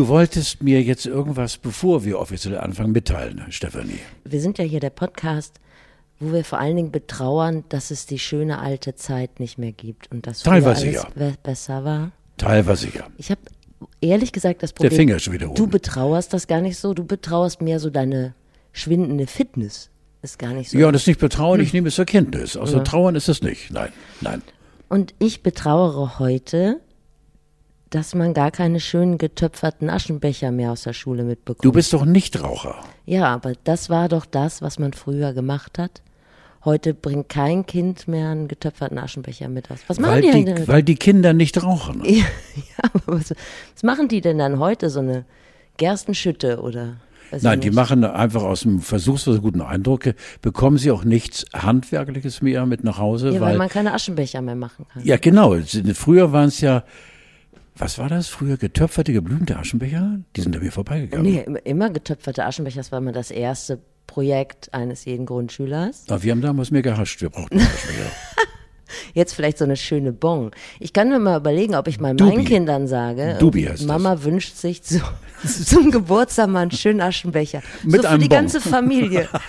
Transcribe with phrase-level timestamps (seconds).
[0.00, 3.98] Du wolltest mir jetzt irgendwas, bevor wir offiziell anfangen, mitteilen, Stefanie.
[4.24, 5.60] Wir sind ja hier der Podcast,
[6.20, 10.10] wo wir vor allen Dingen betrauern, dass es die schöne alte Zeit nicht mehr gibt
[10.10, 11.08] und dass Teilweise alles ja.
[11.14, 12.12] be- besser war.
[12.38, 13.08] Teilweise ja.
[13.18, 13.42] Ich habe
[14.00, 14.96] ehrlich gesagt das Der Problem.
[14.96, 15.70] Finger ist schon wieder Du oben.
[15.70, 16.94] betrauerst das gar nicht so.
[16.94, 18.32] Du betrauerst mehr so deine
[18.72, 19.90] schwindende Fitness.
[20.22, 20.78] Ist gar nicht so.
[20.78, 22.56] Ja, das ist nicht betrauen, ich nehme es zur Kenntnis.
[22.56, 23.70] Außer Trauern ist es nicht.
[23.70, 23.92] Nein,
[24.22, 24.40] nein.
[24.88, 26.80] Und ich betrauere heute,
[27.90, 31.64] dass man gar keine schönen getöpferten Aschenbecher mehr aus der Schule mitbekommt.
[31.64, 32.76] Du bist doch Nichtraucher.
[33.04, 36.02] Ja, aber das war doch das, was man früher gemacht hat.
[36.64, 39.78] Heute bringt kein Kind mehr einen getöpferten Aschenbecher mit aus.
[39.86, 40.68] Was machen Weil die, die, denn?
[40.68, 42.02] weil die Kinder nicht rauchen.
[42.04, 42.24] ja,
[42.82, 43.30] aber was,
[43.74, 44.90] was machen die denn dann heute?
[44.90, 45.24] So eine
[45.78, 46.96] Gerstenschütte oder?
[47.42, 52.66] Nein, die machen einfach aus dem Versuchsweise guten Eindruck, bekommen sie auch nichts Handwerkliches mehr
[52.66, 53.28] mit nach Hause.
[53.28, 55.04] Ja, weil weil, man keine Aschenbecher mehr machen kann.
[55.04, 55.56] ja, genau.
[55.94, 56.82] Früher waren es ja,
[57.76, 58.28] was war das?
[58.28, 60.18] Früher getöpferte, geblümte Aschenbecher?
[60.36, 61.30] Die sind an mir vorbeigegangen.
[61.30, 66.04] Nee, immer- getöpferte Aschenbecher, das war immer das erste Projekt eines jeden Grundschülers.
[66.08, 67.20] Aber wir haben damals mehr gehascht.
[67.22, 68.10] Wir brauchten Aschenbecher.
[69.14, 70.50] Jetzt vielleicht so eine schöne Bon.
[70.80, 72.36] Ich kann mir mal überlegen, ob ich mal Dubi.
[72.38, 73.86] meinen Kindern sage, heißt das.
[73.86, 75.00] Mama wünscht sich zu,
[75.46, 77.62] zum Geburtstag mal einen schönen Aschenbecher.
[77.84, 78.36] Mit so für die Bon.
[78.36, 79.28] ganze Familie.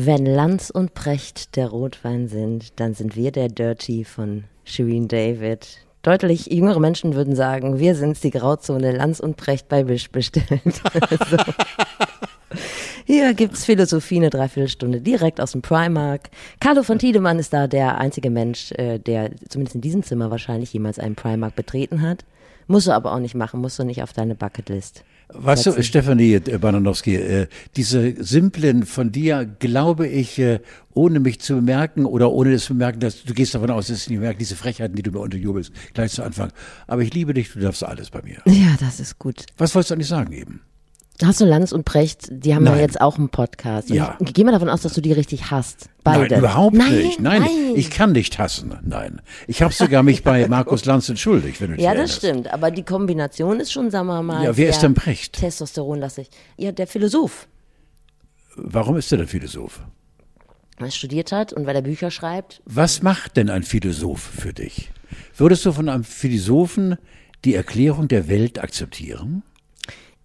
[0.00, 5.66] Wenn Lanz und Precht der Rotwein sind, dann sind wir der Dirty von Shireen David.
[6.02, 10.62] Deutlich jüngere Menschen würden sagen, wir sind's die Grauzone Lanz und Precht bei Wisch bestellt.
[11.28, 11.36] so.
[13.06, 16.30] Hier gibt's Philosophie eine Dreiviertelstunde direkt aus dem Primark.
[16.60, 20.72] Carlo von Tiedemann ist da der einzige Mensch, äh, der zumindest in diesem Zimmer wahrscheinlich
[20.72, 22.24] jemals einen Primark betreten hat.
[22.68, 25.02] Musst du aber auch nicht machen, musst du nicht auf deine Bucketlist.
[25.30, 30.60] Weißt du, Stefanie Bananowski, äh, diese simplen von dir, glaube ich, äh,
[30.94, 34.02] ohne mich zu bemerken oder ohne es zu bemerken, dass du gehst davon aus, dass
[34.02, 36.50] ich nicht merke, diese Frechheiten, die du mir unterjubelst, gleich zu Anfang.
[36.86, 38.40] Aber ich liebe dich, du darfst alles bei mir.
[38.46, 39.44] Ja, das ist gut.
[39.58, 40.62] Was wolltest du eigentlich sagen eben?
[41.24, 42.80] Hast du Lanz und Precht, die haben ja Nein.
[42.80, 43.90] jetzt auch einen Podcast.
[43.90, 44.16] Und Ja.
[44.20, 45.88] Ich gehe mal davon aus, dass du die richtig hasst.
[46.04, 46.28] Beide.
[46.30, 47.20] Nein, überhaupt nein, nicht.
[47.20, 47.72] Nein, nein.
[47.74, 48.78] ich kann nicht hassen.
[48.84, 49.20] Nein.
[49.48, 52.18] Ich habe sogar mich bei Markus Lanz entschuldigt, wenn du dich ja, das erinnerst.
[52.18, 52.52] stimmt.
[52.54, 55.32] Aber die Kombination ist schon, sagen wir mal, Ja, wer ist denn Precht?
[55.34, 56.30] Testosteronlastig.
[56.56, 57.48] Ja, der Philosoph,
[58.56, 59.80] Warum ist er denn Philosoph?
[60.78, 62.62] weil er studiert hat und weil er Bücher schreibt.
[62.64, 64.92] Was macht denn ein Philosoph für dich?
[65.36, 66.96] Würdest du von einem Philosophen
[67.44, 69.42] die Erklärung der Welt akzeptieren?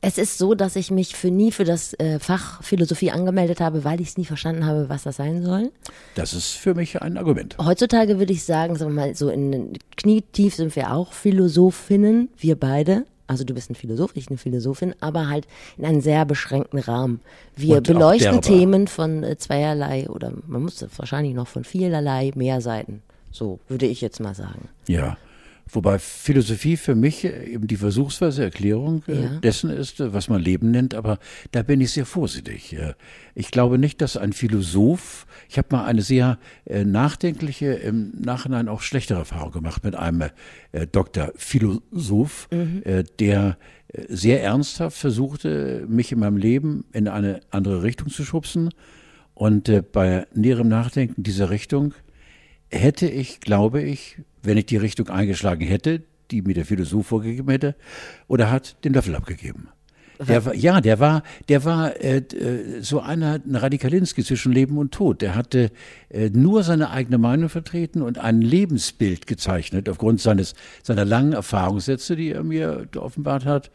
[0.06, 3.86] Es ist so, dass ich mich für nie für das äh, Fach Philosophie angemeldet habe,
[3.86, 5.72] weil ich es nie verstanden habe, was das sein soll.
[6.16, 7.56] Das ist für mich ein Argument.
[7.58, 12.60] Heutzutage würde ich sagen, sagen wir mal, so in knietief sind wir auch Philosophinnen, wir
[12.60, 13.06] beide.
[13.28, 15.48] Also du bist ein Philosoph, ich eine Philosophin, aber halt
[15.78, 17.22] in einem sehr beschränkten Rahmen.
[17.56, 18.42] Wir Und beleuchten.
[18.42, 23.02] Themen von äh, zweierlei oder man muss wahrscheinlich noch von vielerlei mehr Seiten.
[23.32, 24.68] So würde ich jetzt mal sagen.
[24.86, 25.16] Ja.
[25.70, 29.40] Wobei Philosophie für mich äh, eben die versuchsweise Erklärung äh, Ja.
[29.40, 31.20] dessen ist, äh, was man Leben nennt, aber
[31.52, 32.76] da bin ich sehr vorsichtig.
[33.36, 36.38] Ich glaube nicht, dass ein Philosoph, ich habe mal eine sehr
[36.68, 40.30] nachdenkliche, im Nachhinein auch schlechtere Erfahrung gemacht mit einem
[40.92, 41.32] Dr.
[41.36, 43.58] Philosoph, äh, der
[44.10, 48.70] sehr ernsthaft versuchte, mich in meinem Leben in eine andere Richtung zu schubsen.
[49.34, 51.94] Und bei näherem Nachdenken dieser Richtung
[52.72, 57.50] hätte ich, glaube ich, wenn ich die Richtung eingeschlagen hätte, die mir der Philosoph vorgegeben
[57.50, 57.76] hätte,
[58.28, 59.70] oder hat den Löffel abgegeben.
[60.28, 64.78] Der war, ja, der war, der war äh, äh, so einer, ein Radikalinski zwischen Leben
[64.78, 65.22] und Tod.
[65.22, 65.72] Der hatte
[66.10, 72.16] äh, nur seine eigene Meinung vertreten und ein Lebensbild gezeichnet aufgrund seines seiner langen Erfahrungssätze,
[72.16, 73.72] die er mir offenbart hat.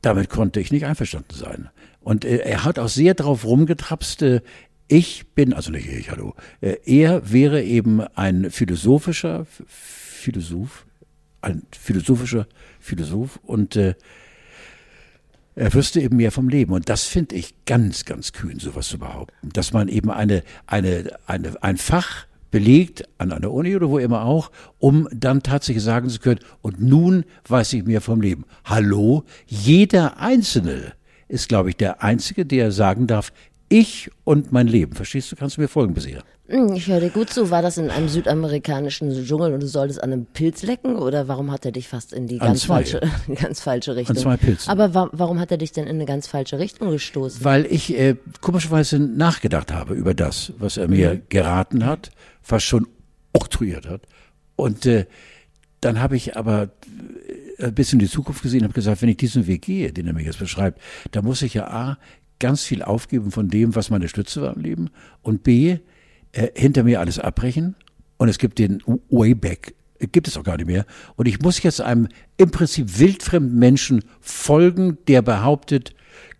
[0.00, 1.68] Damit konnte ich nicht einverstanden sein.
[2.00, 4.40] Und äh, er hat auch sehr drauf rumgetrapst, äh,
[4.88, 10.86] ich bin, also nicht ich, hallo, äh, er wäre eben ein philosophischer Philosoph,
[11.40, 12.46] ein philosophischer
[12.80, 13.94] Philosoph und äh,
[15.54, 16.72] er wüsste eben mehr vom Leben.
[16.72, 19.50] Und das finde ich ganz, ganz kühn, sowas zu behaupten.
[19.52, 24.24] Dass man eben eine, eine, eine, ein Fach belegt an einer Uni oder wo immer
[24.24, 28.44] auch, um dann tatsächlich sagen zu können, und nun weiß ich mehr vom Leben.
[28.64, 30.92] Hallo, jeder Einzelne
[31.28, 33.32] ist, glaube ich, der Einzige, der sagen darf,
[33.72, 34.94] ich und mein Leben.
[34.94, 35.36] Verstehst du?
[35.36, 36.22] Kannst du mir folgen bisher?
[36.48, 37.50] Hm, Ich höre dir gut zu.
[37.50, 40.96] War das in einem südamerikanischen Dschungel und du solltest an einem Pilz lecken?
[40.96, 42.74] Oder warum hat er dich fast in die An ganz zwei.
[42.84, 43.00] falsche,
[43.40, 44.16] ganz falsche Richtung?
[44.16, 44.70] zwei Pilzen.
[44.70, 47.44] Aber wa warum hat er dich denn in eine ganz falsche Richtung gestoßen?
[47.44, 52.10] Weil ich äh, komischerweise nachgedacht habe über das, was er mir geraten hat,
[52.42, 52.86] fast schon
[53.32, 54.02] oktroyiert hat.
[54.56, 55.06] Und äh,
[55.80, 56.68] dann habe ich aber
[57.58, 60.12] ein bisschen in die Zukunft gesehen, habe gesagt, wenn ich diesen Weg gehe, den er
[60.12, 60.80] mir jetzt beschreibt,
[61.12, 61.98] da muss ich ja A,
[62.42, 64.90] ganz viel aufgeben von dem, was meine Stütze war im Leben
[65.22, 65.78] und B,
[66.32, 67.76] äh, hinter mir alles abbrechen
[68.18, 69.74] und es gibt den Wayback
[70.10, 70.84] gibt es auch gar nicht mehr.
[71.14, 75.94] Und ich muss jetzt einem im Prinzip wildfremden Menschen folgen, der behauptet,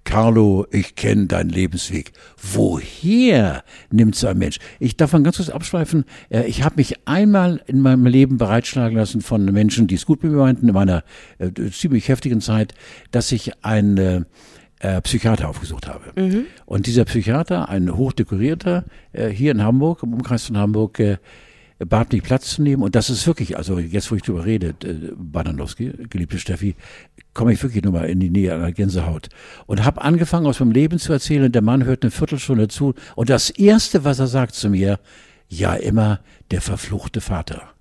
[0.04, 2.12] Carlo, ich kenne deinen Lebensweg.
[2.36, 4.58] Woher nimmt so ein Mensch?
[4.80, 6.04] Ich darf mal ganz kurz abschweifen.
[6.28, 10.24] Äh, ich habe mich einmal in meinem Leben bereitschlagen lassen von Menschen, die es gut
[10.24, 11.04] mit mir meinten, in meiner
[11.38, 12.74] äh, ziemlich heftigen Zeit,
[13.12, 14.26] dass ich ein
[14.82, 16.12] äh, Psychiater aufgesucht habe.
[16.20, 16.46] Mhm.
[16.66, 21.18] Und dieser Psychiater, ein hochdekorierter, äh, hier in Hamburg, im Umkreis von Hamburg, äh,
[21.78, 22.82] bat mich Platz zu nehmen.
[22.82, 26.74] Und das ist wirklich, also jetzt, wo ich drüber rede, äh, Bananowski, geliebte Steffi,
[27.32, 29.28] komme ich wirklich nochmal in die Nähe einer Gänsehaut.
[29.66, 31.44] Und habe angefangen, aus meinem Leben zu erzählen.
[31.44, 32.94] Und der Mann hört eine Viertelstunde zu.
[33.14, 34.98] Und das Erste, was er sagt zu mir,
[35.48, 36.20] ja immer
[36.50, 37.71] der verfluchte Vater.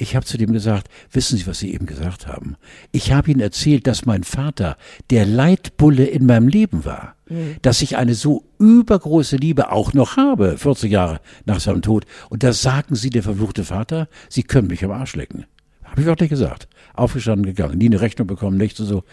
[0.00, 2.56] Ich habe zu dem gesagt, wissen Sie, was Sie eben gesagt haben?
[2.92, 4.76] Ich habe Ihnen erzählt, dass mein Vater
[5.10, 7.16] der Leitbulle in meinem Leben war.
[7.28, 7.56] Mhm.
[7.62, 12.06] Dass ich eine so übergroße Liebe auch noch habe, 40 Jahre nach seinem Tod.
[12.30, 15.44] Und da sagen Sie, der verfluchte Vater, Sie können mich am Arsch lecken.
[15.84, 16.68] Habe ich wirklich gesagt.
[16.94, 19.04] Aufgestanden gegangen, nie eine Rechnung bekommen, nichts und so.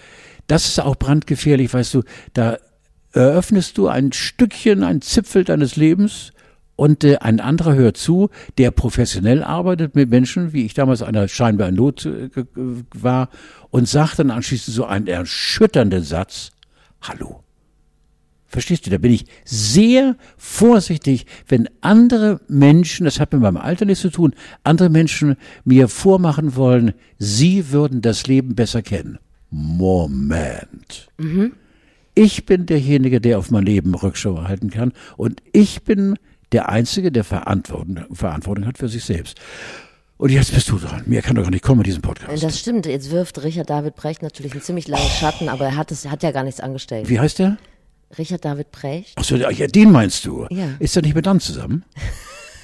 [0.47, 2.03] Das ist auch brandgefährlich, weißt du,
[2.33, 2.57] da
[3.11, 6.31] eröffnest du ein Stückchen, ein Zipfel deines Lebens
[6.75, 11.27] und äh, ein anderer hört zu, der professionell arbeitet mit Menschen, wie ich damals einer
[11.27, 12.29] scheinbar in Not äh,
[12.93, 13.29] war,
[13.69, 16.51] und sagt dann anschließend so einen erschütternden Satz,
[17.01, 17.41] Hallo.
[18.47, 23.85] Verstehst du, da bin ich sehr vorsichtig, wenn andere Menschen, das hat mit meinem Alter
[23.85, 24.33] nichts zu tun,
[24.63, 25.35] andere Menschen
[25.65, 29.19] mir vormachen wollen, sie würden das Leben besser kennen.
[29.49, 31.09] Moment.
[31.17, 31.53] Mhm.
[32.13, 36.15] Ich bin derjenige, der auf mein Leben Rückschau halten kann und ich bin
[36.51, 39.39] der Einzige, der Verantwortung, Verantwortung hat für sich selbst.
[40.17, 41.03] Und jetzt bist du dran.
[41.05, 42.41] Mir kann doch gar nicht kommen mit diesem Podcast.
[42.41, 42.85] Das stimmt.
[42.85, 46.23] Jetzt wirft Richard David Brecht natürlich einen ziemlich langen Schatten, aber er hat, es, hat
[46.23, 47.09] ja gar nichts angestellt.
[47.09, 47.57] Wie heißt der?
[48.17, 49.17] Richard David Brecht.
[49.17, 50.47] Achso, ja, den meinst du?
[50.49, 50.69] Ja.
[50.79, 51.83] Ist er nicht mit dann zusammen?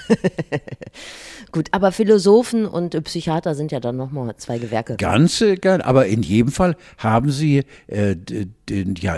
[1.52, 4.96] Gut, aber Philosophen und Psychiater sind ja dann nochmal zwei Gewerke.
[4.96, 9.18] Ganz äh, gern, aber in jedem Fall haben sie, äh, den, ja,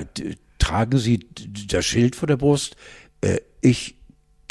[0.58, 1.20] tragen sie
[1.68, 2.76] das Schild vor der Brust.
[3.22, 3.96] Äh, ich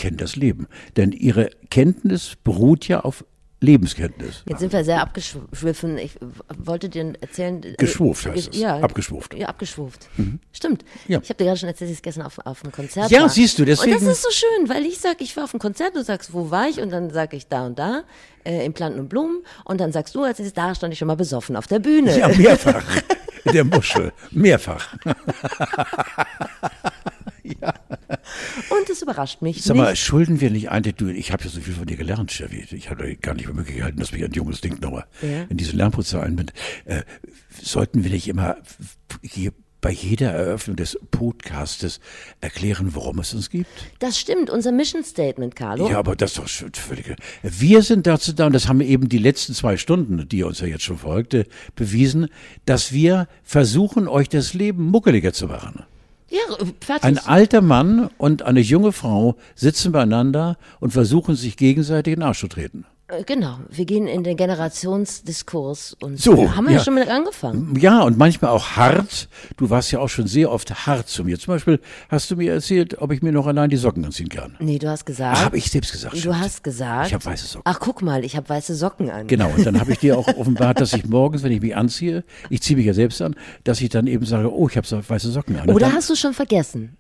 [0.02, 0.66] kennen das Leben.
[0.96, 3.24] Denn ihre Kenntnis beruht ja auf
[3.60, 4.42] Lebenskenntnis.
[4.48, 5.96] Jetzt sind wir sehr abgeschwiffen.
[5.96, 6.16] Ich
[6.58, 7.62] wollte dir erzählen.
[7.62, 8.60] Äh, Geschwurft heißt es.
[8.60, 9.32] Ja, abgeschwurft.
[9.34, 10.08] Ja, abgeschwurft.
[10.16, 10.40] Mhm.
[10.52, 10.84] Stimmt.
[11.06, 11.20] Ja.
[11.22, 13.26] Ich habe dir gerade schon erzählt, dass ich gestern auf, auf einem Konzert ja, war.
[13.26, 13.94] Ja, siehst du, deswegen.
[13.94, 16.34] Und das ist so schön, weil ich sage, ich war auf einem Konzert, du sagst,
[16.34, 16.80] wo war ich?
[16.80, 18.02] Und dann sage ich da und da,
[18.42, 19.44] äh, in Planten und Blumen.
[19.64, 22.18] Und dann sagst du, als ich da stand ich schon mal besoffen auf der Bühne.
[22.18, 22.84] Ja, mehrfach.
[23.44, 24.12] In der Muschel.
[24.32, 24.96] Mehrfach.
[28.92, 29.62] es überrascht mich.
[29.62, 30.02] Sag mal, nicht.
[30.02, 32.66] schulden wir nicht eigentlich, du, ich habe ja so viel von dir gelernt, Steffi.
[32.70, 35.44] Ich habe gar nicht mehr möglich gehalten, dass mich ein junges Ding nochmal ja.
[35.48, 36.56] in diesen Lernprozess einbindet.
[36.84, 37.02] Äh,
[37.60, 38.56] sollten wir nicht immer
[39.22, 39.52] hier
[39.82, 41.98] bei jeder Eröffnung des Podcastes
[42.40, 43.68] erklären, warum es uns gibt?
[43.98, 45.90] Das stimmt, unser Mission Statement, Carlo.
[45.90, 47.16] Ja, aber das ist doch völlig.
[47.42, 50.68] Wir sind dazu da, und das haben eben die letzten zwei Stunden, die uns ja
[50.68, 52.28] jetzt schon folgte, bewiesen,
[52.64, 55.84] dass wir versuchen, euch das Leben muckeliger zu machen.
[56.32, 57.04] Ja, fertig.
[57.04, 62.26] Ein alter Mann und eine junge Frau sitzen beieinander und versuchen sich gegenseitig in den
[62.26, 62.86] Arsch zu treten.
[63.12, 66.84] Äh, genau, wir gehen in den Generationsdiskurs und so, haben wir ja.
[66.84, 67.76] schon mit angefangen.
[67.78, 69.28] Ja, und manchmal auch hart.
[69.56, 71.38] Du warst ja auch schon sehr oft hart zu mir.
[71.38, 74.56] Zum Beispiel hast du mir erzählt, ob ich mir noch allein die Socken anziehen kann.
[74.60, 75.44] Nee, du hast gesagt.
[75.44, 76.14] Habe ich selbst gesagt.
[76.14, 76.40] Du stimmt.
[76.40, 77.08] hast gesagt.
[77.08, 77.62] Ich habe weiße Socken.
[77.64, 79.26] Ach, guck mal, ich habe weiße Socken an.
[79.26, 82.24] Genau, und dann habe ich dir auch offenbart, dass ich morgens, wenn ich mich anziehe,
[82.48, 85.30] ich ziehe mich ja selbst an, dass ich dann eben sage, oh, ich habe weiße
[85.30, 85.70] Socken an.
[85.70, 86.96] Oder hast du schon vergessen?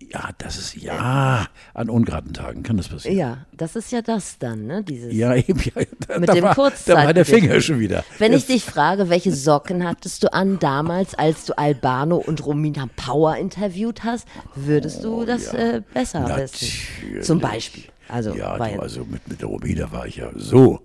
[0.00, 3.18] Ja, das ist ja an ungeraden Tagen kann das passieren.
[3.18, 4.82] Ja, das ist ja das dann, ne?
[4.82, 5.82] Dieses ja, eben ja.
[6.06, 8.04] Da, mit da dem war, Da war der Finger schon wieder.
[8.18, 8.48] Wenn Jetzt.
[8.48, 13.36] ich dich frage, welche Socken hattest du an damals, als du Albano und Romina Power
[13.36, 15.58] interviewt hast, würdest du oh, das ja.
[15.58, 16.90] äh, besser Natürlich.
[17.02, 17.22] wissen?
[17.22, 17.84] Zum Beispiel.
[18.08, 20.80] Also, ja, also mit, mit der Romina war ich ja so.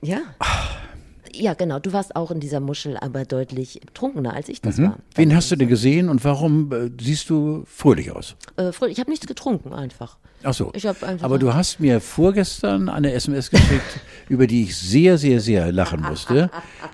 [0.00, 0.20] Ja.
[0.38, 0.89] Ach.
[1.32, 1.78] Ja, genau.
[1.78, 4.84] Du warst auch in dieser Muschel, aber deutlich trunkener, als ich das mhm.
[4.84, 4.98] war.
[5.14, 8.36] Wen hast du denn gesehen und warum äh, siehst du fröhlich aus?
[8.56, 8.96] Äh, fröhlich.
[8.96, 10.18] Ich habe nichts getrunken, einfach.
[10.42, 10.72] Ach so.
[11.20, 16.00] Aber du hast mir vorgestern eine SMS geschickt, über die ich sehr, sehr, sehr lachen
[16.02, 16.50] musste,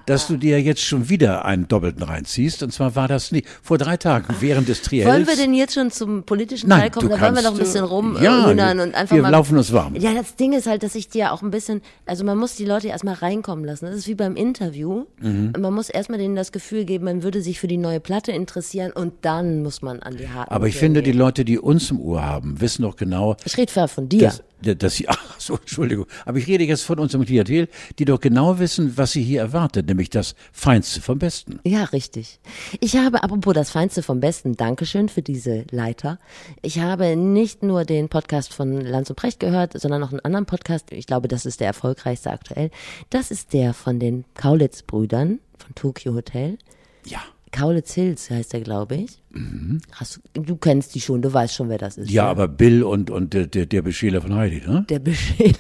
[0.07, 2.63] dass du dir jetzt schon wieder einen Doppelten reinziehst.
[2.63, 5.07] Und zwar war das nie, vor drei Tagen während des Triels.
[5.09, 7.11] Wollen wir denn jetzt schon zum politischen Nein, Teil kommen?
[7.11, 9.31] Da wollen wir noch ein bisschen rum ja, und einfach wir mal.
[9.31, 9.95] laufen uns warm.
[9.97, 12.65] Ja, das Ding ist halt, dass ich dir auch ein bisschen, also man muss die
[12.65, 13.87] Leute erstmal reinkommen lassen.
[13.87, 15.05] Das ist wie beim Interview.
[15.21, 15.53] Mhm.
[15.59, 18.93] Man muss erstmal denen das Gefühl geben, man würde sich für die neue Platte interessieren
[18.93, 21.13] und dann muss man an die harten Aber ich finde, gehen.
[21.13, 23.47] die Leute, die uns im Ohr haben, wissen doch genau, Frau.
[23.47, 24.33] Ich rede von dir.
[24.63, 26.07] Das, sie, ach so, Entschuldigung.
[26.25, 29.87] Aber ich rede jetzt von unserem Klientel, die doch genau wissen, was sie hier erwartet,
[29.87, 31.61] nämlich das Feinste vom Besten.
[31.65, 32.41] Ja, richtig.
[32.81, 36.19] Ich habe, apropos das Feinste vom Besten, Dankeschön für diese Leiter.
[36.63, 40.47] Ich habe nicht nur den Podcast von Lanz und Precht gehört, sondern noch einen anderen
[40.47, 40.91] Podcast.
[40.91, 42.71] Ich glaube, das ist der erfolgreichste aktuell.
[43.11, 46.59] Das ist der von den Kaulitz-Brüdern von Tokyo Hotel.
[47.05, 47.21] Ja.
[47.57, 49.23] Kaulitz Hills heißt er, glaube ich.
[49.31, 49.81] Mhm.
[49.93, 52.11] Hast, du kennst die schon, du weißt schon, wer das ist.
[52.11, 52.31] Ja, ne?
[52.31, 54.85] aber Bill und, und der, der, Beschäler von Heidi, ne?
[54.91, 55.57] Der Beschäler.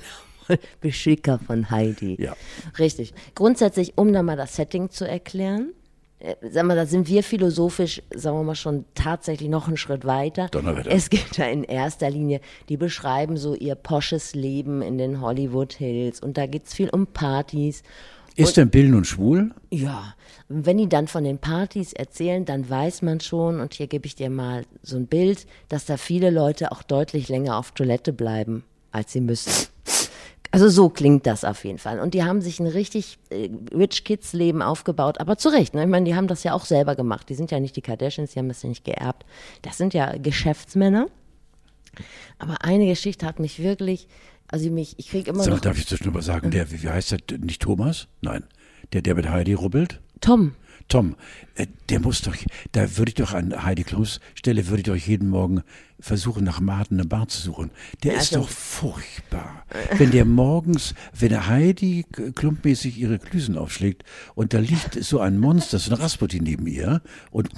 [0.81, 2.23] Beschicker von Heidi.
[2.23, 2.37] Ja.
[2.79, 3.15] Richtig.
[3.35, 5.73] Grundsätzlich, um da mal das Setting zu erklären,
[6.19, 10.05] äh, sag mal, da sind wir philosophisch, sagen wir mal, schon tatsächlich noch einen Schritt
[10.05, 10.49] weiter.
[10.49, 10.91] Donnerwetter.
[10.91, 15.73] Es geht da in erster Linie, die beschreiben so ihr posches Leben in den Hollywood
[15.73, 17.83] Hills und da geht es viel um Partys.
[18.37, 19.53] Ist und, denn Bill nun schwul?
[19.71, 20.15] Ja,
[20.49, 24.15] wenn die dann von den Partys erzählen, dann weiß man schon, und hier gebe ich
[24.15, 28.63] dir mal so ein Bild, dass da viele Leute auch deutlich länger auf Toilette bleiben,
[28.93, 29.69] als sie müssen.
[30.53, 31.99] Also so klingt das auf jeden Fall.
[32.01, 35.75] Und die haben sich ein richtig äh, Rich Kids Leben aufgebaut, aber zu Recht.
[35.75, 35.83] Ne?
[35.83, 37.29] Ich meine, die haben das ja auch selber gemacht.
[37.29, 39.27] Die sind ja nicht die Kardashians, die haben das ja nicht geerbt.
[39.63, 41.09] Das sind ja Geschäftsmänner.
[42.39, 44.09] Aber eine Geschichte hat mich wirklich,
[44.49, 45.61] also mich, ich kriege immer Sag, noch.
[45.61, 46.51] Darf ich das nur mal sagen?
[46.51, 47.39] Der, wie heißt der?
[47.39, 48.09] Nicht Thomas?
[48.21, 48.45] Nein.
[48.93, 50.01] Der, der mit Heidi rubbelt?
[50.21, 50.55] Tom.
[50.89, 51.17] Tom,
[51.57, 52.37] äh, der muss doch,
[52.73, 55.63] da würde ich doch an Heidi Klums Stelle, würde ich doch jeden Morgen
[55.99, 57.71] versuchen, nach Maden eine Bar zu suchen.
[58.05, 59.65] Der also, ist doch furchtbar.
[59.97, 65.39] wenn der morgens, wenn der Heidi klumpmäßig ihre Klüsen aufschlägt und da liegt so ein
[65.39, 67.51] Monster, so ein Rasputin neben ihr und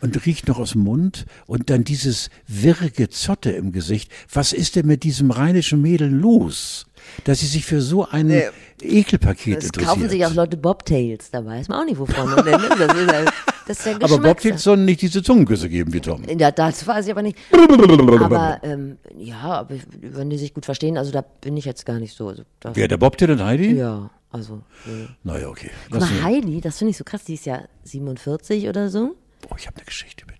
[0.00, 4.10] und riecht noch aus dem Mund und dann dieses wirre Gezotte im Gesicht.
[4.32, 6.86] Was ist denn mit diesem rheinischen Mädel los?
[7.24, 8.48] Dass sie sich für so ein nee.
[8.82, 9.88] Ekelpaket das interessiert.
[9.88, 12.36] kaufen sich auch Leute Bobtails, da weiß man auch nicht wovon.
[12.36, 13.24] das ist ja,
[13.66, 16.22] das ist ja aber Bobtails sollen nicht diese Zungenküsse geben wie Tom.
[16.38, 17.38] Ja, das weiß ich aber nicht.
[17.52, 21.98] aber ähm, ja, aber wenn die sich gut verstehen, also da bin ich jetzt gar
[21.98, 22.28] nicht so.
[22.28, 23.76] Also, Wer, der Bobtail und Heidi?
[23.76, 24.62] Ja, also.
[24.86, 25.06] Äh.
[25.24, 25.70] Naja, okay.
[25.90, 29.16] Aber Heidi, das finde ich so krass, die ist ja 47 oder so.
[29.50, 30.34] Oh, ich habe eine Geschichte über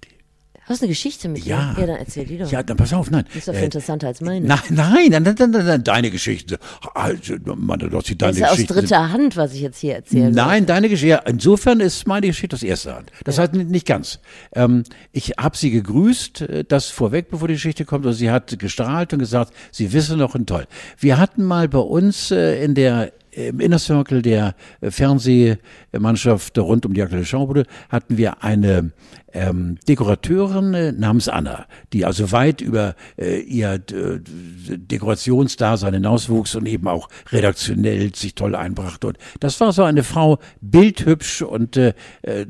[0.71, 1.75] Du hast eine Geschichte mit ja.
[1.75, 1.81] dir?
[1.81, 2.49] Ja, dann erzähl die doch.
[2.49, 3.25] Ja, dann pass auf, nein.
[3.35, 4.47] Die ist doch viel äh, interessanter als meine.
[4.47, 6.61] Nein, nein, nein, nein, nein, deine Geschichte.
[6.95, 10.31] Also, Mann, das ist deine das ist aus dritter Hand, was ich jetzt hier erzähle.
[10.31, 11.09] Nein, deine Geschichte.
[11.09, 13.11] Ja, insofern ist meine Geschichte aus erster Hand.
[13.25, 13.43] Das ja.
[13.43, 14.21] heißt nicht ganz.
[14.55, 18.57] Ähm, ich habe sie gegrüßt, äh, das vorweg, bevor die Geschichte kommt, und sie hat
[18.57, 20.69] gestrahlt und gesagt, sie wisse noch ein toll.
[20.97, 23.11] Wir hatten mal bei uns äh, in der
[23.49, 28.93] im Inner Circle der äh, Fernsehmannschaft rund um die aktuelle Schaubude hatten wir eine
[29.33, 36.67] ähm, Dekorateurin äh, namens Anna, die also weit über äh, ihr äh, Dekorationsdasein hinauswuchs und
[36.67, 39.09] eben auch redaktionell sich toll einbrachte.
[39.09, 42.47] Und das war so eine Frau, bildhübsch und äh, äh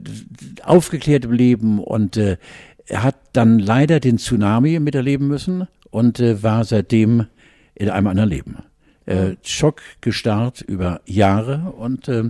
[0.62, 2.36] aufgeklärt im Leben und äh,
[2.92, 7.26] hat dann leider den Tsunami miterleben müssen und äh, war seitdem
[7.74, 8.69] in einem anderen Leben
[9.06, 12.24] äh, Schock gestarrt über Jahre und äh,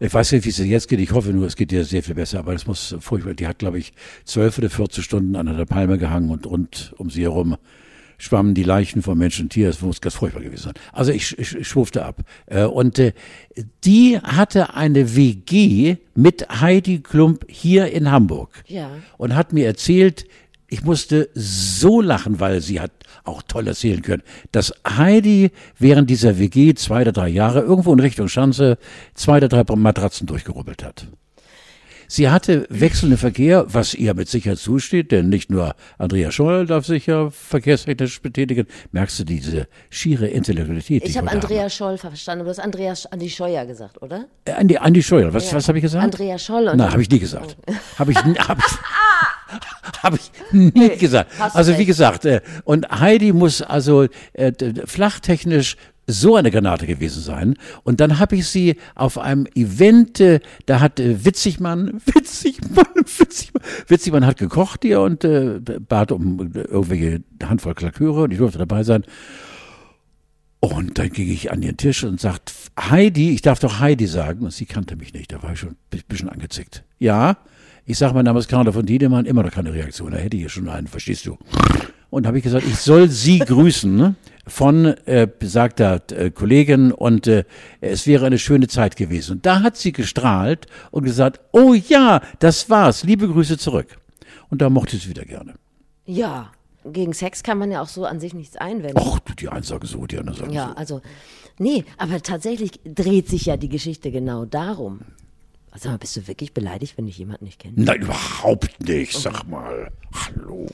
[0.00, 1.00] ich weiß nicht, wie es jetzt geht.
[1.00, 2.38] Ich hoffe nur, es geht dir sehr viel besser.
[2.38, 3.34] Aber es muss furchtbar.
[3.34, 3.92] Die hat, glaube ich,
[4.24, 7.56] zwölf oder 14 Stunden an der Palme gehangen und rund um sie herum
[8.18, 9.70] schwammen die Leichen von Mensch und Tier.
[9.70, 10.74] Es muss ganz furchtbar gewesen sein.
[10.92, 12.22] Also ich, ich, ich schwurfte ab.
[12.46, 13.12] Äh, und äh,
[13.84, 18.50] die hatte eine WG mit Heidi Klump hier in Hamburg.
[18.66, 18.90] Ja.
[19.16, 20.26] Und hat mir erzählt,
[20.68, 22.92] ich musste so lachen, weil sie hat
[23.24, 24.22] auch toll erzählen können,
[24.52, 28.78] dass Heidi während dieser WG zwei oder drei Jahre irgendwo in Richtung Schanze
[29.14, 31.08] zwei oder drei Matratzen durchgerubbelt hat.
[32.10, 36.86] Sie hatte wechselnden Verkehr, was ihr mit Sicherheit zusteht, denn nicht nur Andrea Scholl darf
[36.86, 38.66] sich ja verkehrstechnisch betätigen.
[38.92, 41.04] Merkst du diese schiere Intellektualität?
[41.04, 41.70] Ich habe Andrea habe.
[41.70, 44.24] Scholl verstanden, du hast Andrea Andi Scheuer gesagt, oder?
[44.46, 45.56] Äh, Andi, Andi Scheuer, was, ja.
[45.58, 46.02] was habe ich gesagt?
[46.02, 46.64] Andrea Scholl.
[46.64, 47.58] Nein, habe ich nie gesagt.
[47.98, 51.30] Habe ich, hab ich, hab ich nie gesagt.
[51.38, 54.52] Also wie gesagt, äh, und Heidi muss also äh,
[54.86, 55.76] flachtechnisch
[56.08, 57.54] so eine Granate gewesen sein.
[57.84, 63.62] Und dann habe ich sie auf einem Event, äh, da hat äh, Witzigmann, Witzigmann, Witzigmann,
[63.86, 68.82] Witzigmann hat gekocht hier und äh, bat um irgendwelche Handvoll Klaköre und ich durfte dabei
[68.82, 69.04] sein.
[70.60, 74.44] Und dann ging ich an den Tisch und sagt, Heidi, ich darf doch Heidi sagen.
[74.44, 76.82] Und sie kannte mich nicht, da war ich schon ein bisschen angezickt.
[76.98, 77.36] Ja,
[77.84, 80.10] ich sage, mein Name ist Carla von Diedemann, immer noch keine Reaktion.
[80.10, 81.38] Da hätte ich hier schon einen, verstehst du?
[82.10, 84.14] Und habe ich gesagt, ich soll Sie grüßen ne?
[84.48, 87.44] Von äh, besagter äh, Kollegin und äh,
[87.80, 89.32] es wäre eine schöne Zeit gewesen.
[89.32, 93.98] Und da hat sie gestrahlt und gesagt, oh ja, das war's, liebe Grüße zurück.
[94.50, 95.54] Und da mochte es wieder gerne.
[96.04, 96.50] Ja,
[96.84, 98.98] gegen Sex kann man ja auch so an sich nichts einwenden.
[98.98, 100.68] Ach, die einen sagen so, die anderen sagen ja, so.
[100.70, 101.00] Ja, also,
[101.58, 105.00] nee, aber tatsächlich dreht sich ja die Geschichte genau darum.
[105.76, 107.78] Sag mal, bist du wirklich beleidigt, wenn dich jemand nicht kennt?
[107.78, 109.90] Nein, überhaupt nicht, sag mal.
[110.12, 110.66] Hallo.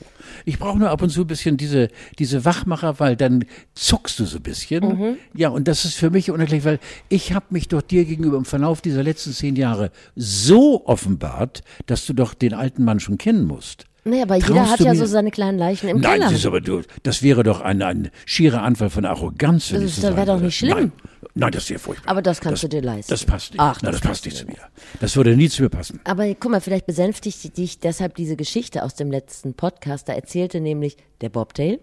[0.45, 4.25] Ich brauche nur ab und zu ein bisschen diese, diese Wachmacher, weil dann zuckst du
[4.25, 5.17] so ein bisschen.
[5.35, 8.45] Ja, und das ist für mich unerklärlich, weil ich habe mich doch dir gegenüber im
[8.45, 13.45] Verlauf dieser letzten zehn Jahre so offenbart, dass du doch den alten Mann schon kennen
[13.45, 13.85] musst.
[14.07, 16.25] Nee, aber jeder Traust hat du ja mir- so seine kleinen Leichen im Nein, Keller.
[16.29, 19.69] das, ist aber, du, das wäre doch ein, ein schierer Anfall von Arroganz.
[19.69, 20.77] Das ich das wäre doch nicht schlimm.
[20.77, 20.91] Nein,
[21.35, 22.11] nein, das wäre furchtbar.
[22.11, 23.11] Aber das kannst du dir leisten.
[23.11, 23.59] Das passt nicht.
[23.59, 24.57] Ach, nein, das das passt nicht zu mir.
[24.99, 25.99] Das würde nie zu mir passen.
[26.03, 30.09] Aber guck mal, vielleicht besänftigt dich deshalb diese Geschichte aus dem letzten Podcast.
[30.09, 31.79] Da erzählte nämlich der Bobtail,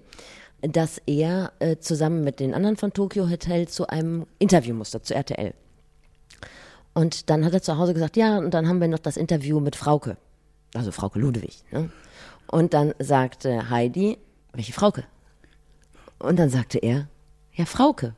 [0.62, 5.14] dass er äh, zusammen mit den anderen von Tokyo Hotel zu einem Interview musste, zu
[5.14, 5.54] RTL.
[6.94, 9.61] Und dann hat er zu Hause gesagt, ja, und dann haben wir noch das Interview
[9.61, 10.16] mit Frauke.
[10.75, 11.64] Also Frauke Ludwig.
[11.71, 11.90] Ne?
[12.47, 14.18] Und dann sagte Heidi,
[14.52, 15.04] welche Frauke?
[16.18, 17.09] Und dann sagte er,
[17.54, 18.14] ja, Frauke.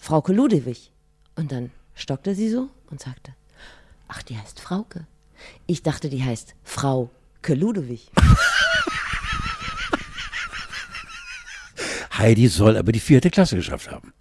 [0.00, 0.90] Frauke Ludwig.
[1.36, 3.34] Und dann stockte sie so und sagte,
[4.08, 5.06] ach, die heißt Frauke.
[5.66, 7.10] Ich dachte, die heißt Frau
[7.46, 8.10] Ludwig.
[12.16, 14.12] Heidi soll aber die vierte Klasse geschafft haben.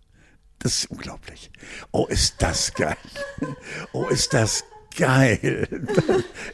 [0.60, 1.52] Das ist unglaublich.
[1.92, 2.98] Oh, ist das geil.
[3.94, 4.64] Oh, ist das
[4.98, 5.68] geil.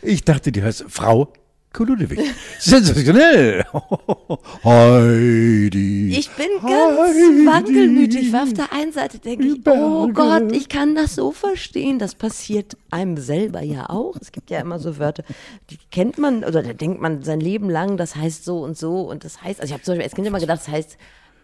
[0.02, 1.34] Ich dachte, die heißt Frau
[1.76, 2.20] Kuludewig.
[2.58, 3.66] Sensationell.
[4.64, 6.16] Heidi.
[6.18, 7.46] Ich bin ganz Heidi.
[7.46, 10.08] wankelmütig, weil auf der einen Seite denke ich, oh.
[10.14, 12.00] Gott, ich kann das so verstehen.
[12.00, 14.16] Das passiert einem selber ja auch.
[14.22, 15.24] Es gibt ja immer so Wörter,
[15.70, 19.02] die kennt man oder da denkt man sein Leben lang, das heißt so und so
[19.02, 20.98] und das heißt, also ich habe zum Beispiel als Kind immer gedacht, das heißt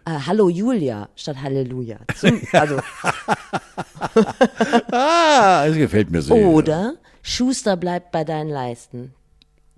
[0.06, 1.98] äh, Hallo Julia statt Halleluja.
[2.16, 2.78] Zum, also,
[4.92, 6.36] Ah, es gefällt mir sehr.
[6.36, 9.14] oder Schuster bleibt bei deinen Leisten.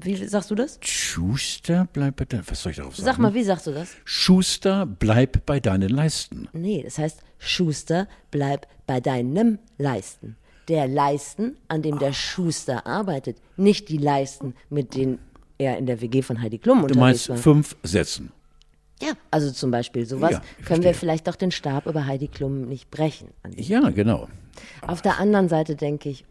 [0.04, 0.80] Wie sagst du das?
[0.82, 3.06] Schuster, bleib bei deinen, was soll ich darauf sagen?
[3.06, 3.96] Sag mal, wie sagst du das?
[4.06, 6.48] Schuster, bleib bei deinen Leisten.
[6.54, 10.36] Nee, das heißt, Schuster, bleib bei deinem Leisten.
[10.70, 15.20] Der Leisten, an dem der Schuster arbeitet, nicht die Leisten, mit denen
[15.58, 17.38] er in der WG von Heidi Klum Du unterwegs meinst war.
[17.38, 18.32] fünf Sätzen.
[19.02, 20.94] Ja, also zum Beispiel sowas Ja, können wir verstehe.
[20.94, 23.30] vielleicht doch den Stab über Heidi Klum nicht brechen.
[23.56, 24.30] Ja, genau.
[24.82, 26.24] Auf der anderen Seite denke ich,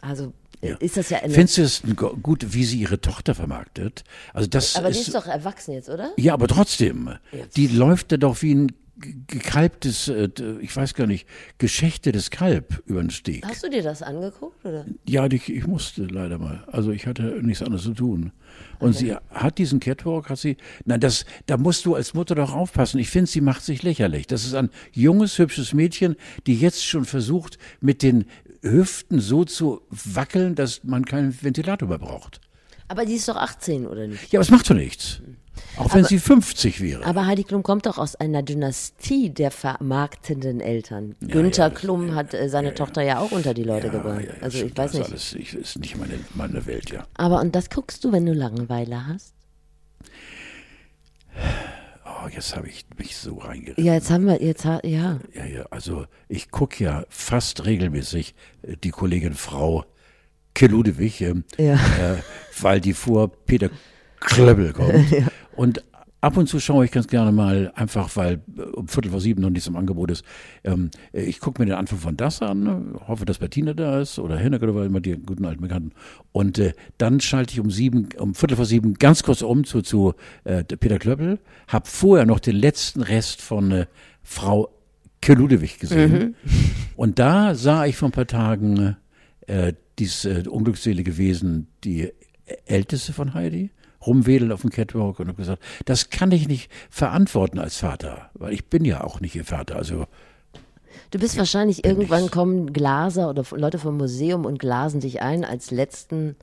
[0.00, 0.32] also
[0.62, 0.76] Ja.
[0.76, 1.82] ist das ja eine, Findest du es
[2.22, 4.04] gut, wie sie ihre Tochter vermarktet?
[4.32, 6.12] Also das aber die ist, ist doch erwachsen jetzt, oder?
[6.16, 7.10] ja, aber trotzdem,
[7.56, 10.28] die läuft da doch wie ein ge- gekalbtes, äh,
[10.60, 11.26] ich weiß gar nicht,
[11.58, 13.44] geschächtetes Kalb über den Steg.
[13.46, 14.86] Hast du dir das angeguckt, oder?
[15.08, 16.64] Ja, ich, ich musste leider mal.
[16.68, 18.32] Also ich hatte nichts anderes zu tun.
[18.78, 22.54] Und sie hat diesen Catwalk, hat sie, nein, das, da musst du als Mutter doch
[22.54, 22.98] aufpassen.
[22.98, 24.26] Ich finde, sie macht sich lächerlich.
[24.26, 28.24] Das ist ein junges, hübsches Mädchen, die jetzt schon versucht, mit den
[28.70, 32.40] Hüften so zu wackeln, dass man keinen Ventilator mehr braucht.
[32.88, 34.32] Aber die ist doch 18, oder nicht?
[34.32, 35.20] Ja, aber es macht doch nichts.
[35.76, 37.04] Auch wenn sie 50 wäre.
[37.04, 41.16] Aber Heidi Klum kommt doch aus einer Dynastie der vermarktenden Eltern.
[41.20, 44.22] Günther Klum hat äh, seine Tochter ja auch unter die Leute gebracht.
[44.22, 45.10] Ja, ja, also ich weiß nicht.
[45.10, 47.06] Alles, ich, ist nicht meine, meine Welt, ja.
[47.14, 49.34] Aber und das guckst du, wenn du Langeweile hast?
[52.26, 53.84] Oh, jetzt habe ich mich so reingeritten.
[53.84, 54.80] Ja, jetzt haben wir, jetzt ja.
[54.82, 59.84] Ja, ja, also ich gucke ja fast regelmäßig äh, die Kollegin Frau
[60.54, 61.74] Keludewig, ähm, Ja.
[61.74, 62.16] äh,
[62.60, 63.70] weil die vor Peter
[64.20, 65.04] Klöbbel kommt.
[65.56, 65.84] Und
[66.26, 69.42] ab und zu schaue ich ganz gerne mal, einfach weil äh, um Viertel vor sieben
[69.42, 70.24] noch nichts im Angebot ist.
[70.64, 74.00] Ähm, äh, ich gucke mir den Anfang von das an, ne, hoffe, dass Bettina da
[74.00, 75.92] ist oder Hennek oder immer die guten alten Bekannten.
[76.32, 79.82] Und äh, dann schalte ich um sieben, um Viertel vor sieben ganz kurz um zu,
[79.82, 83.86] zu äh, Peter Klöppel, hab vorher noch den letzten Rest von äh,
[84.24, 84.68] Frau
[85.20, 86.34] Keludewig gesehen.
[86.96, 88.96] Und da sah ich vor ein paar Tagen
[89.46, 92.10] äh, dieses äh, unglückselige Wesen, die
[92.66, 93.70] älteste von Heidi,
[94.06, 98.52] rumwedeln auf dem Catwalk und habe gesagt, das kann ich nicht verantworten als Vater, weil
[98.52, 99.76] ich bin ja auch nicht ihr Vater.
[99.76, 100.06] Also
[101.10, 105.70] Du bist wahrscheinlich irgendwann kommen Glaser oder Leute vom Museum und glasen dich ein als
[105.70, 106.36] letzten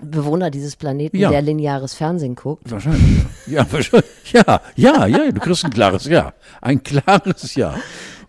[0.00, 1.30] Bewohner dieses Planeten, Ja.
[1.30, 2.70] der lineares Fernsehen guckt.
[2.70, 3.24] wahrscheinlich.
[3.46, 4.10] Ja, ja, wahrscheinlich.
[4.32, 6.32] Ja, ja, ja, du kriegst ein klares Ja.
[6.60, 7.74] Ein klares Ja.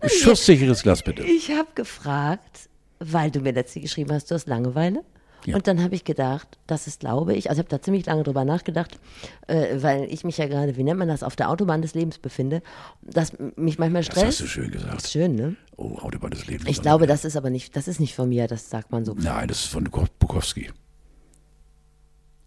[0.06, 1.22] Schusssicheres Glas bitte.
[1.24, 5.02] Ich habe gefragt, weil du mir letztlich geschrieben hast, du hast Langeweile.
[5.46, 5.56] Ja.
[5.56, 8.22] Und dann habe ich gedacht, das ist, glaube ich, also ich habe da ziemlich lange
[8.22, 8.98] drüber nachgedacht,
[9.46, 12.18] äh, weil ich mich ja gerade, wie nennt man das, auf der Autobahn des Lebens
[12.18, 12.62] befinde,
[13.02, 14.48] dass mich manchmal Das hast du stresst.
[14.52, 15.02] schön gesagt.
[15.02, 15.56] Ist schön, ne?
[15.76, 16.68] Oh, Autobahn des Lebens.
[16.68, 19.14] Ich glaube, das ist aber nicht, das ist nicht von mir, das sagt man so.
[19.14, 20.70] Nein, das ist von Bukowski.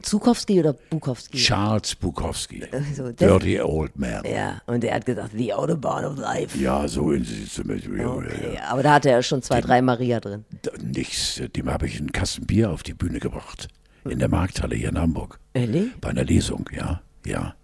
[0.04, 1.38] Zukowski oder Bukowski?
[1.38, 2.64] Charles Bukowski.
[2.96, 4.24] So, der- Dirty Old Man.
[4.26, 6.58] Ja, und er hat gesagt, the Autobahn of life.
[6.60, 8.06] Ja, so in sie zum Beispiel.
[8.06, 10.46] Okay, aber da hatte er schon zwei, drei Maria drin.
[10.84, 11.42] Nichts.
[11.56, 13.68] Dem habe ich einen Kasten Bier auf die Bühne gebracht.
[14.06, 15.40] In der Markthalle hier in Hamburg.
[15.54, 15.88] Ehrlich?
[16.02, 17.02] Bei einer Lesung, ja.
[17.26, 17.56] Ja.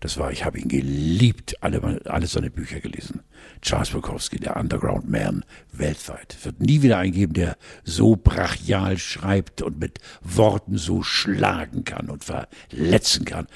[0.00, 3.22] Das war, ich habe ihn geliebt, alle, alle seine Bücher gelesen.
[3.62, 6.36] Charles Bukowski, der Underground Man, weltweit.
[6.38, 11.82] Es wird nie wieder einen geben, der so brachial schreibt und mit Worten so schlagen
[11.82, 13.48] kann und verletzen kann.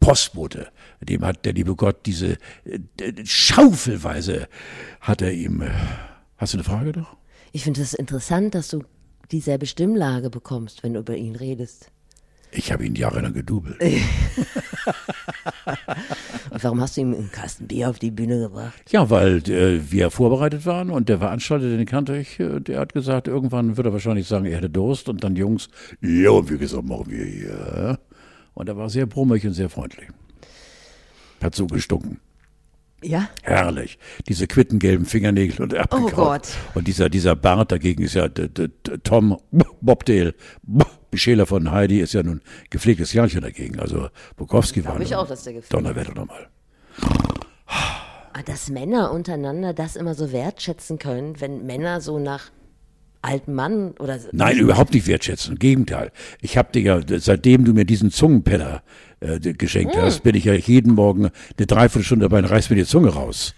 [0.00, 0.68] Postbote,
[1.00, 4.48] dem hat der liebe Gott diese äh, Schaufelweise
[5.00, 5.60] hat er ihm.
[5.60, 5.70] Äh,
[6.38, 7.16] hast du eine Frage noch?
[7.52, 8.82] Ich finde es das interessant, dass du
[9.30, 11.91] dieselbe Stimmlage bekommst, wenn du über ihn redest.
[12.54, 13.80] Ich habe ihn jahrelang gedubelt.
[16.50, 18.74] und warum hast du ihm einen Kasten Bier auf die Bühne gebracht?
[18.90, 22.92] Ja, weil äh, wir vorbereitet waren und der Veranstalter, den kannte ich, äh, der hat
[22.92, 25.68] gesagt, irgendwann wird er wahrscheinlich sagen, er hätte Durst und dann Jungs,
[26.02, 27.98] ja, wie gesagt, machen wir hier.
[28.52, 30.08] Und er war sehr brummig und sehr freundlich.
[31.42, 32.20] Hat so gestunken.
[33.02, 33.28] Ja?
[33.42, 33.98] Herrlich.
[34.28, 36.12] Diese quittengelben Fingernägel und Apfelkraut.
[36.12, 36.48] Oh Gott.
[36.74, 39.38] Und dieser, dieser Bart dagegen ist ja Tom
[39.80, 40.34] Bobdale,
[41.12, 43.78] Beschäler von Heidi ist ja nun gepflegtes Jahrchen dagegen.
[43.78, 46.48] Also Bukowski war ich auch, dass der gepflegt Donnerwetter nochmal.
[47.66, 52.50] Ah, dass Männer untereinander das immer so wertschätzen können, wenn Männer so nach
[53.20, 55.52] alten Mann oder Nein, überhaupt nicht wertschätzen.
[55.52, 56.10] Im Gegenteil.
[56.40, 58.82] Ich habe dir ja, seitdem du mir diesen Zungenpeller
[59.20, 60.02] äh, geschenkt hm.
[60.02, 63.54] hast, bin ich ja jeden Morgen eine Dreiviertelstunde dabei und reiß mir die Zunge raus.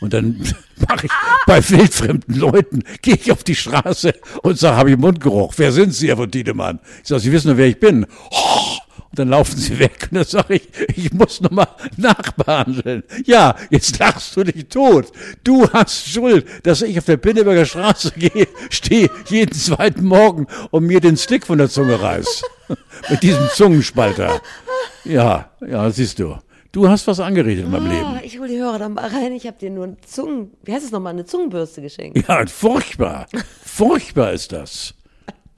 [0.00, 0.40] Und dann
[0.88, 1.12] mache ich
[1.46, 5.54] bei wildfremden Leuten, gehe ich auf die Straße und sage, habe ich Mundgeruch.
[5.56, 6.80] Wer sind Sie, Herr von Tiedemann?
[7.02, 8.06] Ich sage, Sie wissen nur, wer ich bin.
[8.30, 8.76] Oh,
[9.10, 13.02] und dann laufen sie weg und dann sage ich, ich muss nochmal nachbehandeln.
[13.24, 15.12] Ja, jetzt lachst du dich tot.
[15.44, 20.84] Du hast Schuld, dass ich auf der Pinneberger Straße gehe, stehe jeden zweiten Morgen und
[20.84, 22.42] mir den Stick von der Zunge reiß.
[23.08, 24.40] Mit diesem Zungenspalter.
[25.04, 26.36] Ja, ja, siehst du.
[26.76, 28.20] Du hast was angeredet in meinem oh, Leben.
[28.22, 29.32] Ich hole die Hörer dann mal rein.
[29.32, 32.28] Ich habe dir nur eine Zungen, wie heißt es nochmal, eine Zungenbürste geschenkt.
[32.28, 33.28] Ja, furchtbar.
[33.64, 34.92] furchtbar ist das.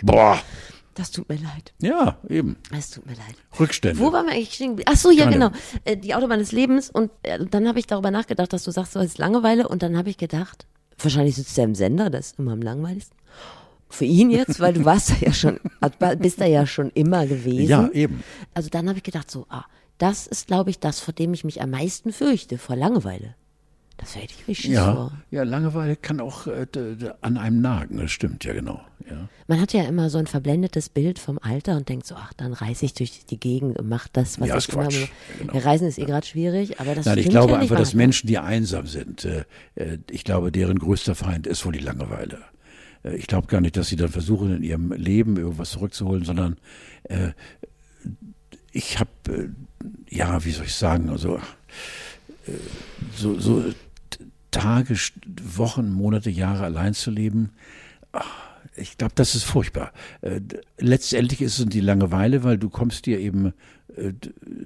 [0.01, 0.39] Boah.
[0.95, 1.75] Das tut mir leid.
[1.81, 2.57] Ja, eben.
[2.71, 3.35] Es tut mir leid.
[3.59, 3.99] Rückstände.
[3.99, 4.81] Wo waren wir eigentlich stehen?
[4.87, 5.35] Ach so, ja, Keine.
[5.35, 5.51] genau.
[5.85, 6.89] Äh, die Autobahn des Lebens.
[6.89, 9.67] Und äh, dann habe ich darüber nachgedacht, dass du sagst, so ist Langeweile.
[9.67, 10.69] Und dann habe ich gedacht,
[11.01, 13.19] wahrscheinlich sitzt er im Sender, das ist immer am langweiligsten.
[13.89, 15.59] Für ihn jetzt, weil du warst da ja schon,
[16.21, 17.69] bist da ja schon immer gewesen.
[17.69, 18.23] Ja, eben.
[18.55, 19.65] Also dann habe ich gedacht, so, ah,
[19.99, 23.35] das ist, glaube ich, das, vor dem ich mich am meisten fürchte, vor Langeweile.
[23.99, 25.13] Das hätte ich richtig ja, vor.
[25.33, 26.67] Ja, Langeweile kann auch äh,
[27.21, 28.81] an einem nagen, das stimmt, ja genau.
[29.11, 29.29] Ja.
[29.49, 32.53] Man hat ja immer so ein verblendetes Bild vom Alter und denkt so, ach, dann
[32.53, 35.07] reise ich durch die Gegend und mache das, was ja, ich immer Ja,
[35.41, 35.59] genau.
[35.59, 38.39] Reisen ist eh gerade schwierig, aber das Nein, ich glaube ja einfach, dass Menschen, die
[38.39, 42.39] einsam sind, äh, äh, ich glaube, deren größter Feind ist wohl die Langeweile.
[43.03, 46.57] Äh, ich glaube gar nicht, dass sie dann versuchen, in ihrem Leben irgendwas zurückzuholen, sondern
[47.05, 47.31] äh,
[48.79, 49.49] ich habe, äh,
[50.09, 51.41] ja, wie soll ich sagen, also
[53.17, 53.65] so, so
[54.51, 54.97] Tage,
[55.57, 57.51] Wochen, Monate, Jahre allein zu leben,
[58.77, 59.93] ich glaube, das ist furchtbar.
[60.21, 60.41] Äh,
[60.79, 63.53] letztendlich ist es die Langeweile, weil du kommst dir eben
[63.97, 64.13] äh,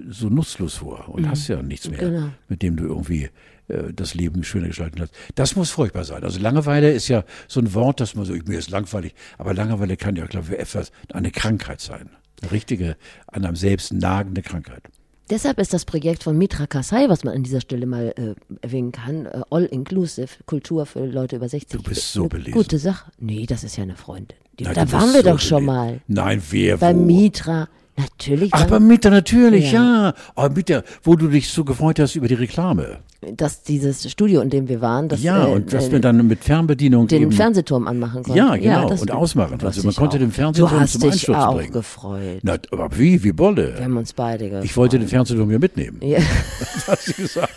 [0.09, 1.29] so nutzlos vor und mhm.
[1.29, 2.29] hast ja nichts mehr, genau.
[2.47, 3.29] mit dem du irgendwie
[3.67, 5.15] äh, das Leben schöner gestalten kannst.
[5.35, 6.23] Das muss furchtbar sein.
[6.23, 9.97] Also Langeweile ist ja so ein Wort, das man so, mir ist langweilig, aber Langeweile
[9.97, 12.09] kann ja, glaube ich, etwas, eine Krankheit sein.
[12.41, 14.83] Eine richtige, an einem selbst nagende Krankheit.
[15.29, 18.91] Deshalb ist das Projekt von Mitra Kasai, was man an dieser Stelle mal äh, erwähnen
[18.91, 21.81] kann, äh, All-Inclusive, Kultur für Leute über 60.
[21.81, 22.51] Du bist so belesen.
[22.51, 23.09] Gute Sache.
[23.19, 24.37] Nee, das ist ja eine Freundin.
[24.59, 26.01] Die, Nein, da waren wir so doch schon mal.
[26.07, 26.99] Nein, wer Bei wo?
[26.99, 27.69] Mitra.
[27.95, 28.49] Natürlich.
[28.53, 30.05] Ach, bei Mieter natürlich, ja.
[30.05, 30.13] ja.
[30.35, 32.99] Aber Mieter, wo du dich so gefreut hast über die Reklame.
[33.37, 36.25] Dass dieses Studio, in dem wir waren, das, ja, äh, und dass äh, wir dann
[36.27, 38.37] mit Fernbedienung den eben, Fernsehturm anmachen konnten.
[38.37, 39.59] Ja, genau, ja, und ausmachen.
[39.63, 41.71] Also man konnte den Fernsehturm du hast zum dich Einsturz auch bringen.
[41.71, 42.39] gefreut.
[42.41, 43.75] Na, aber wie, wie Bolle.
[43.77, 44.65] Wir haben uns beide gefreut.
[44.65, 45.99] Ich wollte den Fernsehturm hier mitnehmen.
[46.01, 46.19] Ja.
[46.73, 47.53] Das hast du gesagt.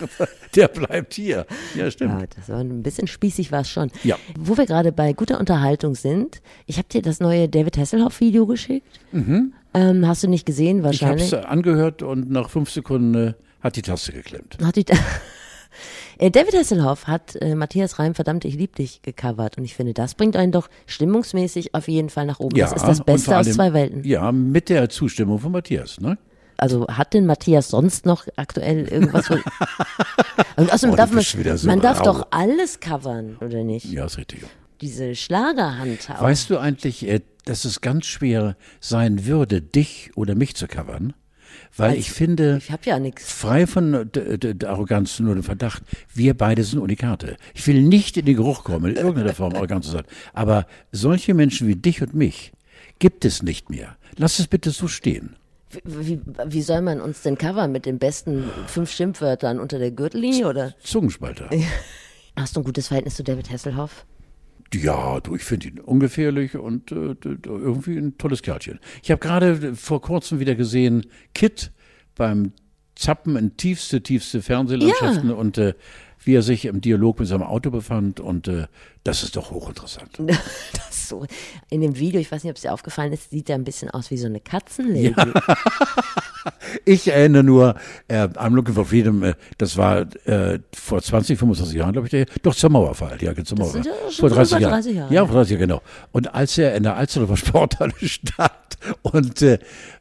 [0.55, 1.46] Der bleibt hier.
[1.75, 2.20] Ja, stimmt.
[2.20, 3.90] Ja, das war ein bisschen spießig war es schon.
[4.05, 4.16] Ja.
[4.38, 8.46] Wo wir gerade bei guter Unterhaltung sind, ich habe dir das neue David Hasselhoff Video
[8.46, 8.87] geschickt.
[9.12, 9.53] Mhm.
[9.77, 11.27] Ähm, hast du nicht gesehen wahrscheinlich?
[11.27, 14.57] Ich habe es angehört und nach fünf Sekunden äh, hat die Taste geklemmt.
[14.65, 14.87] Hat die
[16.19, 19.93] äh, David Hasselhoff hat äh, Matthias Reim verdammt ich lieb dich gecovert und ich finde,
[19.93, 22.57] das bringt einen doch stimmungsmäßig auf jeden Fall nach oben.
[22.57, 24.03] Ja, das ist das Beste aus zwei Welten.
[24.05, 26.17] Ja, mit der Zustimmung von Matthias, ne?
[26.57, 29.29] Also hat denn Matthias sonst noch aktuell irgendwas?
[30.57, 33.85] und außerdem oh, darf man, so man darf doch alles covern, oder nicht?
[33.93, 34.41] Ja, ist richtig.
[34.81, 36.09] Diese Schlagerhand.
[36.09, 41.15] Weißt du eigentlich, äh, dass es ganz schwer sein würde, dich oder mich zu covern.
[41.77, 45.83] Weil also, ich finde, ich ja frei von der Arroganz, nur dem Verdacht,
[46.13, 47.37] wir beide sind Unikate.
[47.55, 50.05] Ich will nicht in den Geruch kommen, in irgendeiner Form arrogant zu sein.
[50.35, 52.53] Aber solche Menschen wie dich und mich
[52.99, 53.97] gibt es nicht mehr.
[54.17, 55.37] Lass es bitte so stehen.
[55.85, 57.73] Wie, wie, soll man uns denn covern?
[57.73, 60.75] Mit den besten fünf Schimpfwörtern unter der Gürtellinie, oder?
[60.83, 61.51] Zungenspalter.
[62.37, 64.05] Hast du ein gutes Verhältnis zu David Hasselhoff?
[64.83, 68.79] Ja, du, ich finde ihn ungefährlich und äh, irgendwie ein tolles Kerlchen.
[69.03, 71.73] Ich habe gerade vor kurzem wieder gesehen, Kit
[72.15, 72.53] beim
[72.95, 75.35] Zappen in tiefste, tiefste Fernsehlandschaften Ja.
[75.37, 75.75] und äh,
[76.27, 78.67] wie er sich im Dialog mit seinem Auto befand und äh,
[79.05, 80.19] das ist doch hochinteressant.
[80.73, 81.25] Das so.
[81.71, 83.91] In dem Video, ich weiß nicht, ob es dir aufgefallen ist, sieht er ein bisschen
[83.91, 85.15] aus wie so eine Katzenlady.
[86.85, 87.75] Ich erinnere nur,
[88.07, 92.11] äh, I'm Looking for Freedom, äh, das war äh, vor 20, 25 Jahren, glaube ich,
[92.12, 93.83] der, doch zur Mauerfall, ja, zur Mauerfall.
[93.83, 94.73] sind ja vor 30 über Jahren.
[94.75, 95.27] 30 Jahre, Ja, ja.
[95.27, 95.83] vor 30 Jahren, genau.
[96.12, 98.53] Und als er in der Alsterdorfer Sporthalle stand
[99.03, 99.59] und äh,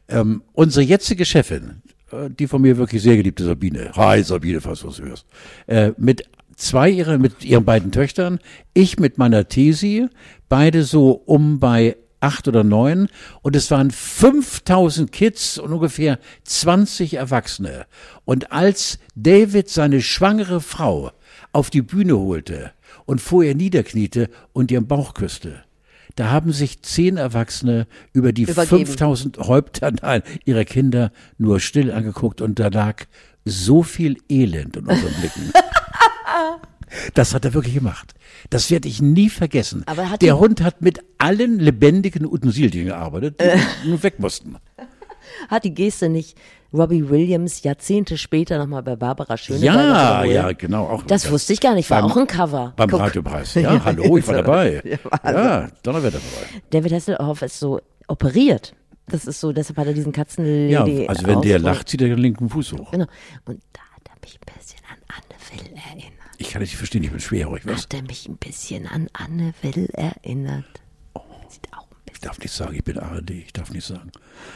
[0.08, 4.88] ähm, unsere jetzige Chefin, die von mir wirklich sehr geliebte Sabine, hi Sabine, falls du
[4.88, 5.26] es hörst,
[5.66, 6.24] äh, mit
[6.56, 8.38] zwei ihrer, mit ihren beiden Töchtern,
[8.74, 10.08] ich mit meiner Tesi,
[10.48, 13.08] beide so um bei acht oder neun.
[13.42, 17.86] Und es waren 5000 Kids und ungefähr 20 Erwachsene.
[18.24, 21.12] Und als David seine schwangere Frau
[21.52, 22.72] auf die Bühne holte
[23.04, 25.62] und vor ihr niederkniete und ihren Bauch küsste,
[26.16, 28.86] da haben sich zehn Erwachsene über die Übergeben.
[28.86, 33.04] 5000 Häupter nein, ihrer Kinder nur still angeguckt und da lag
[33.44, 35.52] so viel Elend in unseren Blicken.
[37.14, 38.14] Das hat er wirklich gemacht.
[38.48, 39.84] Das werde ich nie vergessen.
[40.20, 44.56] Der Hund hat mit allen lebendigen Utensilien gearbeitet, die nur weg mussten.
[45.48, 46.36] Hat die Geste nicht
[46.72, 50.86] Robbie Williams Jahrzehnte später nochmal bei Barbara Schöneberger Ja, ja, genau.
[50.88, 52.72] Auch Das wusste ich gar nicht, war beim- auch ein Cover.
[52.76, 53.00] Beim Guck.
[53.00, 53.54] Radiopreis.
[53.54, 54.82] Ja, hallo, ich war dabei.
[55.24, 56.62] Ja, Donnerwetter dabei.
[56.70, 58.74] David Hasselhoff ist so operiert.
[59.08, 61.06] Das ist so, deshalb hat er diesen Ja, Katzenlady.
[61.06, 62.90] also wenn der lacht, zieht er den linken Fuß hoch.
[62.90, 63.06] Genau.
[63.44, 66.12] Und da hat er mich ein bisschen an Anne Will erinnert.
[66.38, 67.84] Ich kann nicht verstehen, ich bin schwerhörig, was?
[67.84, 70.64] Hat er mich ein bisschen an Anne Will erinnert.
[71.48, 72.15] Sieht auch ein Ich bisschen.
[72.26, 74.10] Darf nicht sagen, ich bin ARD, ich darf nicht sagen.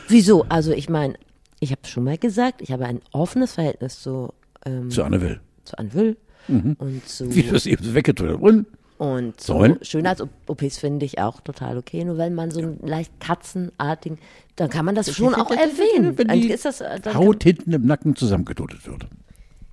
[0.09, 0.45] Wieso?
[0.49, 1.15] Also ich meine,
[1.61, 4.33] ich habe schon mal gesagt, ich habe ein offenes Verhältnis zu,
[4.67, 5.41] ähm, Zu Anne Will.
[5.65, 6.17] zu Anne Will
[6.49, 6.77] Mhm.
[6.79, 8.21] und zu Wie du es eben hast.
[8.21, 8.67] Und
[8.99, 9.79] Und so Sollen?
[9.83, 12.05] Schönheits-OPs finde ich auch total okay.
[12.05, 14.19] Nur wenn man so einen leicht katzenartigen,
[14.57, 16.19] dann kann man das schon auch erwähnen.
[16.19, 19.07] Wenn die ist das, äh, Haut hinten im Nacken zusammengedotet wird.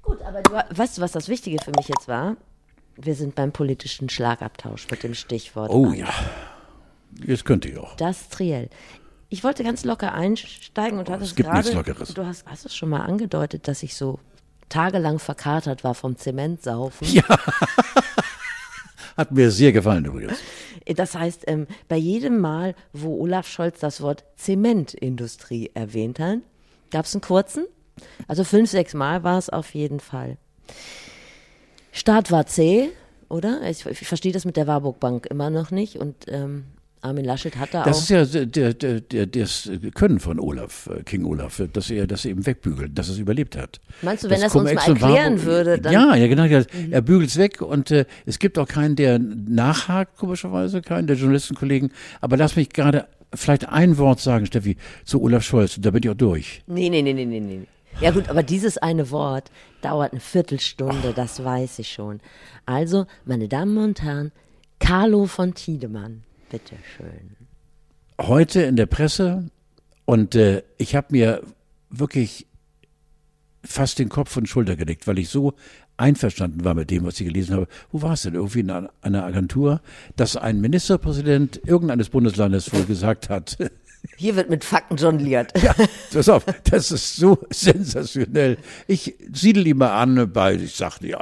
[0.03, 2.37] Gut, aber du, weißt du, was das Wichtige für mich jetzt war?
[2.95, 5.69] Wir sind beim politischen Schlagabtausch mit dem Stichwort.
[5.71, 5.93] Oh an.
[5.95, 6.09] ja.
[7.25, 7.95] Jetzt könnte ich auch.
[7.95, 8.69] Das Triell.
[9.29, 11.59] Ich wollte ganz locker einsteigen und hatte es es gibt gerade.
[11.59, 12.13] nichts Lockeres.
[12.13, 14.19] Du hast, hast es schon mal angedeutet, dass ich so
[14.69, 17.07] tagelang verkatert war vom Zementsaufen.
[19.17, 20.37] Hat mir sehr gefallen übrigens.
[20.85, 26.39] Das heißt, ähm, bei jedem Mal, wo Olaf Scholz das Wort Zementindustrie erwähnt hat,
[26.91, 27.65] gab es einen kurzen.
[28.27, 30.37] Also fünf, sechs Mal war es auf jeden Fall.
[31.91, 32.89] Start war zäh,
[33.27, 33.61] oder?
[33.63, 35.97] Ich, ich verstehe das mit der Warburg Bank immer noch nicht.
[35.97, 36.65] Und ähm,
[37.01, 38.01] Armin Laschet hat da Das auch.
[38.01, 42.25] ist ja der, der, der, das Können von Olaf, äh, King Olaf, dass er das
[42.25, 43.79] eben wegbügelt, dass er es überlebt hat.
[44.01, 46.43] Meinst du, wenn das Cum-Ex uns mal erklären Warburg- würde, dann- Ja, ja, genau.
[46.45, 51.07] ja, Er bügelt es weg und äh, es gibt auch keinen, der nachhakt, komischerweise, keinen
[51.07, 51.91] der Journalistenkollegen.
[52.21, 56.09] Aber lass mich gerade vielleicht ein Wort sagen, Steffi, zu Olaf Scholz, da bin ich
[56.09, 56.61] auch durch.
[56.67, 57.61] Nee, nee, nee, nee, nee, nee.
[57.99, 59.49] Ja gut, aber dieses eine Wort
[59.81, 62.19] dauert eine Viertelstunde, das weiß ich schon.
[62.65, 64.31] Also, meine Damen und Herren,
[64.79, 67.35] Carlo von Tiedemann, bitteschön.
[68.19, 69.49] heute in der Presse
[70.05, 71.43] und äh, ich habe mir
[71.89, 72.47] wirklich
[73.63, 75.53] fast den Kopf und Schulter gelegt, weil ich so
[75.97, 77.67] einverstanden war mit dem, was ich gelesen habe.
[77.91, 78.35] Wo war es denn?
[78.35, 79.81] Irgendwie in einer Agentur,
[80.15, 83.57] dass ein Ministerpräsident irgendeines Bundeslandes wohl gesagt hat,
[84.15, 85.53] Hier wird mit Fakten jongliert.
[85.61, 85.75] ja,
[86.11, 88.57] pass auf, das ist so sensationell.
[88.87, 91.15] Ich siedel die mal an bei, ich sag nicht,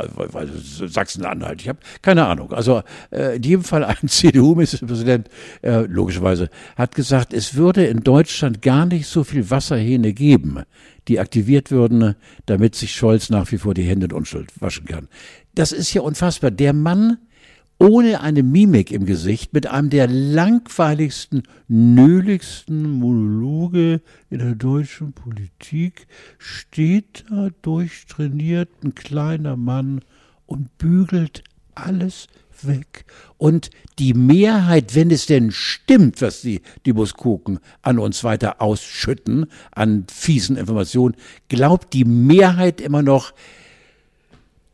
[0.86, 2.54] Sachsen-Anhalt, ich habe keine Ahnung.
[2.54, 5.30] Also äh, in jedem Fall ein CDU-Ministerpräsident,
[5.62, 10.64] äh, logischerweise, hat gesagt, es würde in Deutschland gar nicht so viel Wasserhähne geben,
[11.08, 15.10] die aktiviert würden, damit sich Scholz nach wie vor die Hände in Unschuld waschen kann.
[15.54, 16.52] Das ist ja unfassbar.
[16.52, 17.18] Der Mann
[17.78, 26.08] ohne eine Mimik im Gesicht, mit einem der langweiligsten, nöligsten Monologe in der deutschen Politik,
[26.38, 30.02] steht da durchtrainiert ein kleiner Mann
[30.46, 32.28] und bügelt alles
[32.62, 33.06] weg.
[33.38, 39.48] Und die Mehrheit, wenn es denn stimmt, was die, die Muskoken an uns weiter ausschütten,
[39.72, 41.16] an fiesen Informationen,
[41.50, 43.34] glaubt die Mehrheit immer noch,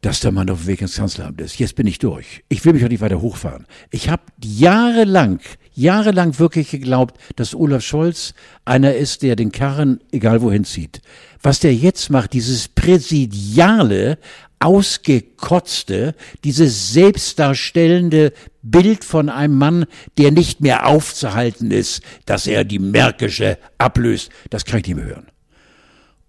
[0.01, 1.59] dass der Mann auf dem Weg ins Kanzleramt ist.
[1.59, 2.43] Jetzt bin ich durch.
[2.49, 3.67] Ich will mich auch nicht weiter hochfahren.
[3.91, 5.39] Ich habe jahrelang,
[5.73, 8.33] jahrelang wirklich geglaubt, dass Olaf Scholz
[8.65, 11.01] einer ist, der den Karren egal wohin zieht.
[11.41, 14.17] Was der jetzt macht, dieses präsidiale,
[14.59, 19.85] ausgekotzte, dieses selbstdarstellende Bild von einem Mann,
[20.17, 25.05] der nicht mehr aufzuhalten ist, dass er die Märkische ablöst, das kann ich nicht mehr
[25.05, 25.27] hören.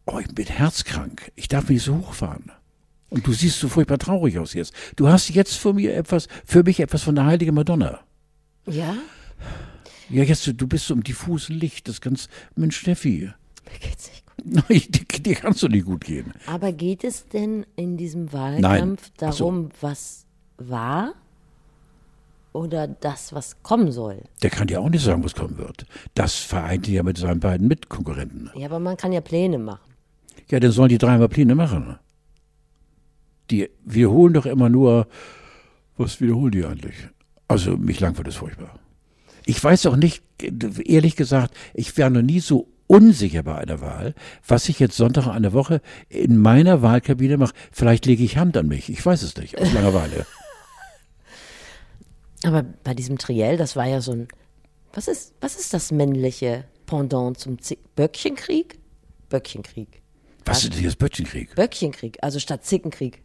[0.07, 1.31] Oh, ich bin herzkrank.
[1.37, 2.51] Ich darf mich nicht so hochfahren.
[3.13, 4.73] Und du siehst so furchtbar traurig aus jetzt.
[4.97, 8.01] Du hast jetzt für mir etwas, für mich etwas von der heiligen Madonna.
[8.67, 8.97] Ja?
[10.09, 13.31] Ja, jetzt, du bist so im diffusen Licht, das ganz, Mensch, Steffi.
[13.71, 15.27] Mir geht's nicht gut.
[15.27, 16.33] Die kannst du nicht gut gehen.
[16.47, 19.29] Aber geht es denn in diesem Wahlkampf Nein.
[19.29, 19.45] Ach so.
[19.45, 20.25] darum, was
[20.57, 21.13] war
[22.55, 24.23] oder das, was kommen soll?
[24.43, 25.85] Der kann ja auch nicht sagen, was kommen wird.
[26.15, 28.51] Das vereint ihn ja mit seinen beiden Mitkonkurrenten.
[28.55, 29.93] Ja, aber man kann ja Pläne machen.
[30.49, 31.99] Ja, dann sollen die dreimal Pläne machen.
[33.53, 35.07] Die wiederholen doch immer nur,
[35.99, 36.95] was wiederholen die eigentlich?
[37.49, 38.79] Also mich langweilt es furchtbar.
[39.45, 40.23] Ich weiß auch nicht,
[40.85, 44.15] ehrlich gesagt, ich wäre noch nie so unsicher bei einer Wahl,
[44.47, 47.53] was ich jetzt Sonntag eine Woche in meiner Wahlkabine mache.
[47.71, 48.89] Vielleicht lege ich Hand an mich.
[48.89, 50.25] Ich weiß es nicht, aus Langeweile.
[52.45, 54.29] Aber bei diesem Triell, das war ja so ein.
[54.95, 58.79] Was ist, was ist das männliche Pendant zum Z Böckchenkrieg?
[59.29, 60.03] Böckchenkrieg.
[60.45, 61.55] Was ist denn das Böttchenkrieg?
[61.55, 63.23] Böckchenkrieg, also statt Zickenkrieg.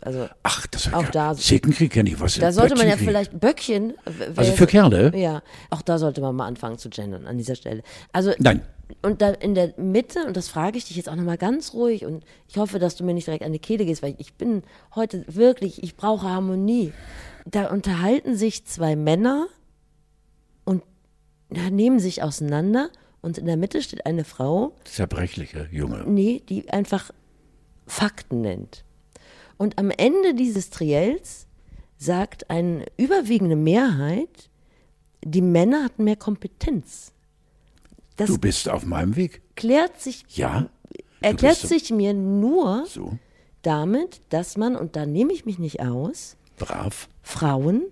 [0.00, 2.20] Also Ach, das Auch ja, da- Zickenkrieg kenne ich.
[2.20, 3.94] Was ist da sollte man ja vielleicht Böckchen.
[4.34, 5.12] Also für Kerle?
[5.16, 7.82] Ja, auch da sollte man mal anfangen zu gendern an dieser Stelle.
[8.12, 8.62] Also Nein.
[9.02, 12.06] Und da in der Mitte, und das frage ich dich jetzt auch nochmal ganz ruhig,
[12.06, 14.62] und ich hoffe, dass du mir nicht direkt an die Kehle gehst, weil ich bin
[14.94, 16.94] heute wirklich, ich brauche Harmonie.
[17.44, 19.46] Da unterhalten sich zwei Männer
[20.64, 20.82] und
[21.50, 22.88] nehmen sich auseinander,
[23.20, 26.04] und in der Mitte steht eine Frau, Zerbrechliche Junge.
[26.06, 27.10] nee, die einfach
[27.86, 28.84] Fakten nennt.
[29.58, 31.46] Und am Ende dieses Triels
[31.98, 34.48] sagt eine überwiegende Mehrheit,
[35.24, 37.12] die Männer hatten mehr Kompetenz.
[38.16, 39.42] Das Du bist auf meinem Weg.
[39.56, 40.68] klärt sich, Ja?
[41.20, 43.18] erklärt so- sich mir nur So,
[43.62, 47.08] damit, dass man, und da nehme ich mich nicht aus, brav.
[47.22, 47.82] Frauen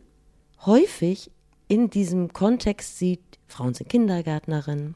[0.65, 1.31] häufig
[1.69, 4.95] in diesem Kontext sieht, Frauen sind Kindergärtnerinnen,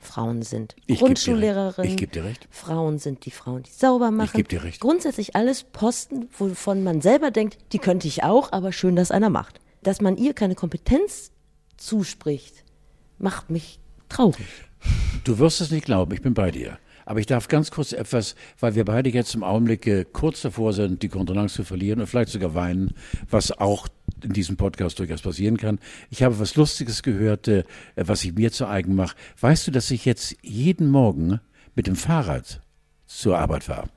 [0.00, 0.98] Frauen sind Ich.
[0.98, 2.48] Grundschullehrerinnen, Ich geb dir recht.
[2.50, 4.30] Frauen sind die Frauen, die sauber machen.
[4.34, 4.80] geb dir recht.
[4.80, 9.30] Grundsätzlich alles Posten, wovon man selber denkt, die könnte ich auch, aber schön, dass einer
[9.30, 9.60] macht.
[9.82, 11.30] Dass man ihr keine Kompetenz
[11.76, 12.64] zuspricht,
[13.18, 14.46] macht mich traurig.
[15.24, 16.78] Du wirst es nicht glauben, ich bin bei dir.
[17.06, 20.72] Aber ich darf ganz kurz etwas, weil wir beide jetzt im Augenblick äh, kurz davor
[20.72, 22.94] sind, die Kontenance zu verlieren und vielleicht sogar weinen,
[23.28, 23.88] was auch
[24.24, 25.78] in diesem Podcast durchaus passieren kann.
[26.10, 27.64] Ich habe was Lustiges gehört, äh,
[27.96, 29.16] was ich mir zu eigen mache.
[29.40, 31.40] Weißt du, dass ich jetzt jeden Morgen
[31.74, 32.60] mit dem Fahrrad
[33.06, 33.88] zur Arbeit fahre?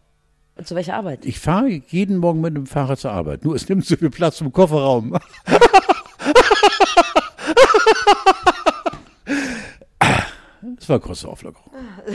[0.56, 1.26] Und zu welcher Arbeit?
[1.26, 3.44] Ich fahre jeden Morgen mit dem Fahrrad zur Arbeit.
[3.44, 5.18] Nur es nimmt so viel Platz im Kofferraum.
[10.76, 11.72] Das war eine kurze Auflockerung.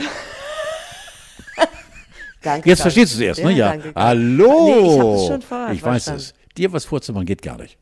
[2.41, 2.69] Danke.
[2.69, 3.51] Jetzt verstehst du es erst, ne?
[3.51, 3.69] Ja.
[3.69, 4.05] danke, Klaus.
[4.05, 4.65] Hallo.
[4.65, 6.33] Nee, ich schon vorher Ich weiß es.
[6.55, 7.77] Dir was vorzumachen geht gar nicht.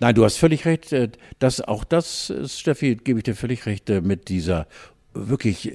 [0.00, 0.92] Nein, du hast völlig recht.
[0.92, 4.66] äh, Das, auch das, äh, Steffi, gebe ich dir völlig recht, äh, mit dieser
[5.14, 5.72] wirklich,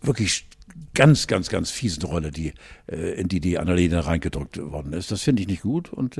[0.00, 0.48] wirklich
[0.94, 2.52] ganz, ganz, ganz fiesen Rolle, die,
[2.88, 5.12] in die die Annalena reingedrückt worden ist.
[5.12, 5.92] Das finde ich nicht gut.
[5.92, 6.18] Und,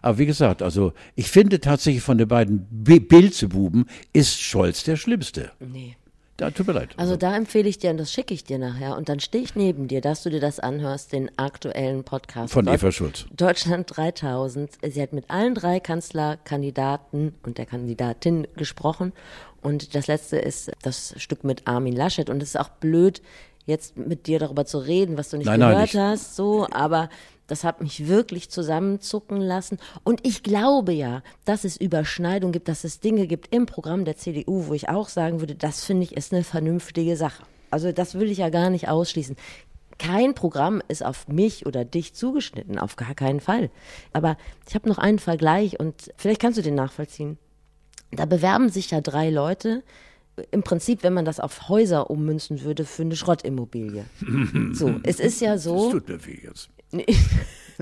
[0.00, 4.96] aber wie gesagt, also ich finde tatsächlich von den beiden Be Bilzebuben ist Scholz der
[4.96, 5.50] Schlimmste.
[5.58, 5.96] Nee.
[6.40, 6.94] Da, tut mir leid.
[6.96, 9.56] Also da empfehle ich dir, und das schicke ich dir nachher, und dann stehe ich
[9.56, 12.54] neben dir, dass du dir das anhörst, den aktuellen Podcast.
[12.54, 13.26] Von Eva Schulz.
[13.36, 14.70] Deutschland 3000.
[14.90, 19.12] Sie hat mit allen drei Kanzlerkandidaten und der Kandidatin gesprochen.
[19.60, 22.30] Und das letzte ist das Stück mit Armin Laschet.
[22.30, 23.20] Und es ist auch blöd,
[23.66, 26.02] jetzt mit dir darüber zu reden, was du nicht Nein, nein, gehört nicht.
[26.02, 27.10] hast, so, aber
[27.50, 29.78] das hat mich wirklich zusammenzucken lassen.
[30.04, 34.16] Und ich glaube ja, dass es Überschneidungen gibt, dass es Dinge gibt im Programm der
[34.16, 37.42] CDU, wo ich auch sagen würde, das finde ich ist eine vernünftige Sache.
[37.70, 39.36] Also das will ich ja gar nicht ausschließen.
[39.98, 43.70] Kein Programm ist auf mich oder dich zugeschnitten, auf gar keinen Fall.
[44.12, 44.36] Aber
[44.66, 47.36] ich habe noch einen Vergleich und vielleicht kannst du den nachvollziehen.
[48.12, 49.82] Da bewerben sich ja drei Leute,
[50.50, 54.04] im Prinzip, wenn man das auf Häuser ummünzen würde, für eine Schrottimmobilie.
[54.72, 56.70] So, es ist ja Das so, tut mir weh jetzt.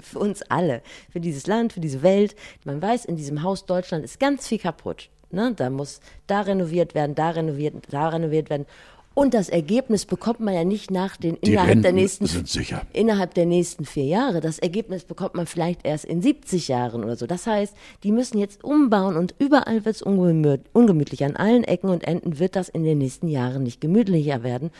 [0.03, 2.37] Für uns alle, für dieses Land, für diese Welt.
[2.64, 5.09] Man weiß, in diesem Haus Deutschland ist ganz viel kaputt.
[5.33, 5.53] Ne?
[5.57, 8.66] Da muss da renoviert werden, da renoviert, da renoviert werden.
[9.14, 12.49] Und das Ergebnis bekommt man ja nicht nach den Die innerhalb der Renten nächsten sind
[12.49, 12.83] sicher.
[12.92, 14.40] innerhalb der nächsten vier Jahre.
[14.40, 17.27] Das Ergebnis bekommt man vielleicht erst in 70 Jahren oder so.
[17.27, 21.25] Das heißt, die müssen jetzt umbauen und überall wird es ungemütlich.
[21.25, 24.71] An allen Ecken und Enden wird das in den nächsten Jahren nicht gemütlicher werden.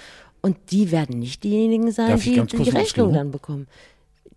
[0.40, 3.66] Und die werden nicht diejenigen sein, die die Rechnung dann bekommen.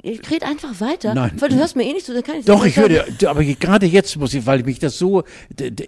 [0.03, 1.31] Ich rede einfach weiter, Nein.
[1.37, 3.43] weil du hörst mir eh nicht zu, dann kann ich Doch, ich höre dir, aber
[3.43, 5.23] gerade jetzt muss ich, weil mich das so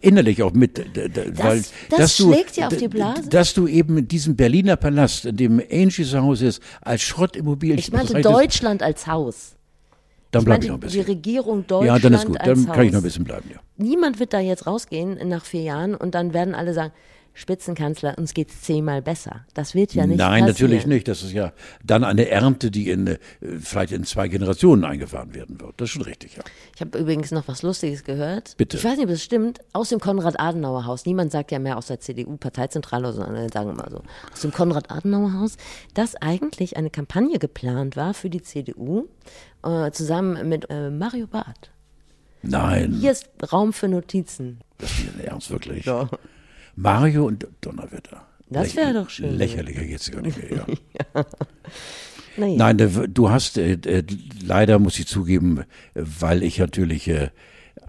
[0.02, 3.28] innerlich auch mit, d- d- weil, das dass du, schlägt dir auf d- die Blase.
[3.30, 7.80] dass du eben in diesem Berliner Palast, in dem Angie zu Hause ist, als Schrottimmobilien
[7.80, 9.56] Ich meinte Deutschland als Haus.
[10.30, 11.06] dann Ich bleib ich noch ein die bisschen.
[11.06, 13.02] Regierung Ja, Deutschland dann ist gut, dann kann ich noch ein Haus.
[13.04, 13.60] bisschen bleiben, ja.
[13.78, 16.94] Niemand wird da jetzt rausgehen nach vier Jahren und dann werden alle sagen,
[17.36, 19.46] Spitzenkanzler, uns geht's zehnmal besser.
[19.54, 20.48] Das wird ja nicht Nein, passieren.
[20.48, 21.08] natürlich nicht.
[21.08, 21.52] Das ist ja
[21.84, 23.18] dann eine Ernte, die in äh,
[23.60, 25.74] vielleicht in zwei Generationen eingefahren werden wird.
[25.78, 26.44] Das ist schon richtig, ja.
[26.76, 28.56] Ich habe übrigens noch was Lustiges gehört.
[28.58, 28.78] Bitte.
[28.78, 29.60] Ich weiß nicht, ob das stimmt.
[29.74, 31.06] Aus dem Konrad-Adenauer-Haus.
[31.06, 34.04] Niemand sagt ja mehr aus der CDU-Parteizentrale, sondern alle sagen immer so.
[34.32, 35.58] Aus dem Konrad-Adenauer-Haus,
[35.94, 39.08] dass eigentlich eine Kampagne geplant war für die CDU,
[39.64, 41.72] äh, zusammen mit äh, Mario Barth.
[42.44, 44.60] Nein, Hier ist Raum für Notizen.
[44.78, 45.86] das ist ernst, wirklich.
[46.76, 48.26] Mario und Donnerwetter.
[48.50, 49.36] Das wäre doch schön.
[49.36, 50.66] Lächerlicher geht's gar nicht mehr,
[51.16, 51.26] ja.
[52.36, 52.56] Naja.
[52.58, 54.04] Nein, äh, du hast äh, äh,
[54.44, 57.30] leider, muss ich zugeben, weil ich natürlich äh,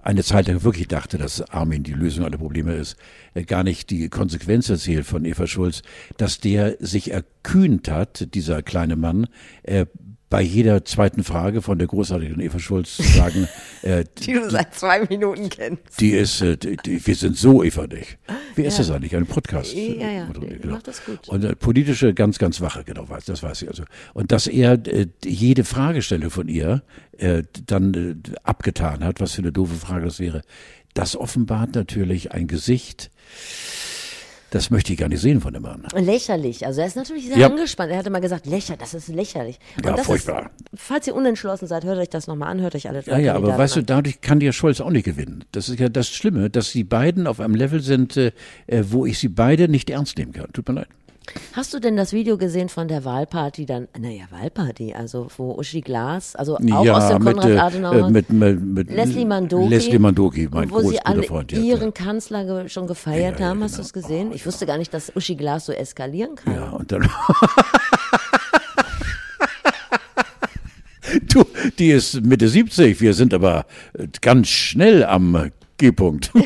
[0.02, 2.96] eine Zeit lang wirklich dachte, dass Armin die Lösung aller Probleme ist,
[3.32, 5.82] äh, gar nicht die Konsequenz erzählt von Eva Schulz,
[6.18, 9.28] dass der sich erkühnt hat, dieser kleine Mann,
[10.30, 13.46] bei jeder zweiten Frage von der großartigen Eva Schulz zu sagen,
[13.82, 16.00] äh, Die du seit zwei Minuten kennst.
[16.00, 18.18] die ist, äh, die, die, wir sind so Eva nicht.
[18.56, 19.14] Wie ist das eigentlich?
[19.14, 19.72] Ein Podcast?
[19.74, 21.28] Ja, ja, Oder- die macht das gut.
[21.28, 23.84] Und äh, politische ganz, ganz wache, genau, weiß, das weiß ich also.
[24.12, 26.82] Und dass er äh, jede Fragestellung von ihr
[27.18, 30.40] äh, dann äh, abgetan hat, was für eine doofe Frage das wäre,
[30.94, 33.10] das offenbart natürlich ein Gesicht,
[34.54, 35.82] das möchte ich gar nicht sehen von dem Mann.
[35.96, 36.64] Lächerlich.
[36.64, 37.48] Also er ist natürlich sehr Ja.
[37.48, 37.90] angespannt.
[37.90, 39.58] Er hatte mal gesagt, lächer, das ist lächerlich.
[39.76, 40.50] Und Ja, furchtbar.
[40.72, 43.34] Ist, falls ihr unentschlossen seid, hört euch das nochmal an, hört euch alle Ja, ja,
[43.34, 43.86] aber weißt du, an.
[43.86, 45.44] dadurch kann dir Scholz auch nicht gewinnen.
[45.52, 48.32] Das ist ja das Schlimme, dass die beiden auf einem Level sind, äh,
[48.66, 50.52] äh, wo ich sie beide nicht ernst nehmen kann.
[50.52, 50.88] Tut mir leid.
[51.54, 53.88] Hast du denn das Video gesehen von der Wahlparty dann?
[53.98, 58.08] Naja, Wahlparty, also wo Uschi Glas, also auch aus dem mit, Konrad äh, Adenauer.
[58.08, 59.68] äh, mit, mit, mit Leslie Mandoki.
[59.68, 61.52] Leslie Mandoki, mein wo groß sie alle Freund.
[61.52, 62.06] ja, ihren klar.
[62.08, 63.62] Kanzler ge schon gefeiert Ja, ja, haben.
[63.62, 63.82] Hast genau.
[63.82, 64.32] du es gesehen?
[64.32, 66.54] ich wusste gar nicht, dass Uschi Glas so eskalieren kann.
[66.54, 67.08] Ja, und dann.
[71.32, 71.44] du,
[71.78, 76.32] die ist Mitte 70, wir sind aber äh, ganz schnell am G-Punkt.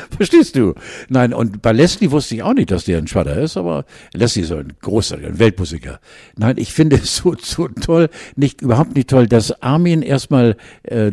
[0.16, 0.74] Verstehst du?
[1.08, 4.42] Nein, und bei Leslie wusste ich auch nicht, dass der ein Schwadder ist, aber Leslie
[4.42, 6.00] ist ein großartiger, ein Weltmusiker.
[6.36, 11.12] Nein, ich finde es so, so toll, nicht, überhaupt nicht toll, dass Armin erstmal, äh,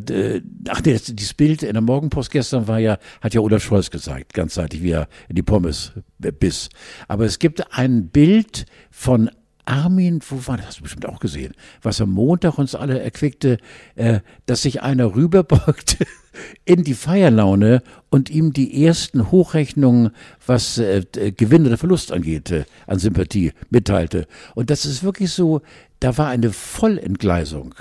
[0.69, 4.33] ach, das- dieses Bild in der Morgenpost gestern war ja, hat ja Olaf Scholz gesagt,
[4.33, 6.69] ganzzeitig, wie er in die Pommes biss.
[7.07, 9.29] Aber es gibt ein Bild von
[9.65, 10.67] Armin, wo war das?
[10.67, 13.57] Hast du bestimmt auch gesehen, was am Montag uns alle erquickte,
[13.95, 15.97] äh, dass sich einer rüberbeugt
[16.65, 20.11] in die Feierlaune und ihm die ersten Hochrechnungen,
[20.45, 24.27] was äh, d- Gewinn oder Verlust angeht, äh, an Sympathie mitteilte.
[24.55, 25.61] Und das ist wirklich so,
[25.99, 27.75] da war eine Vollentgleisung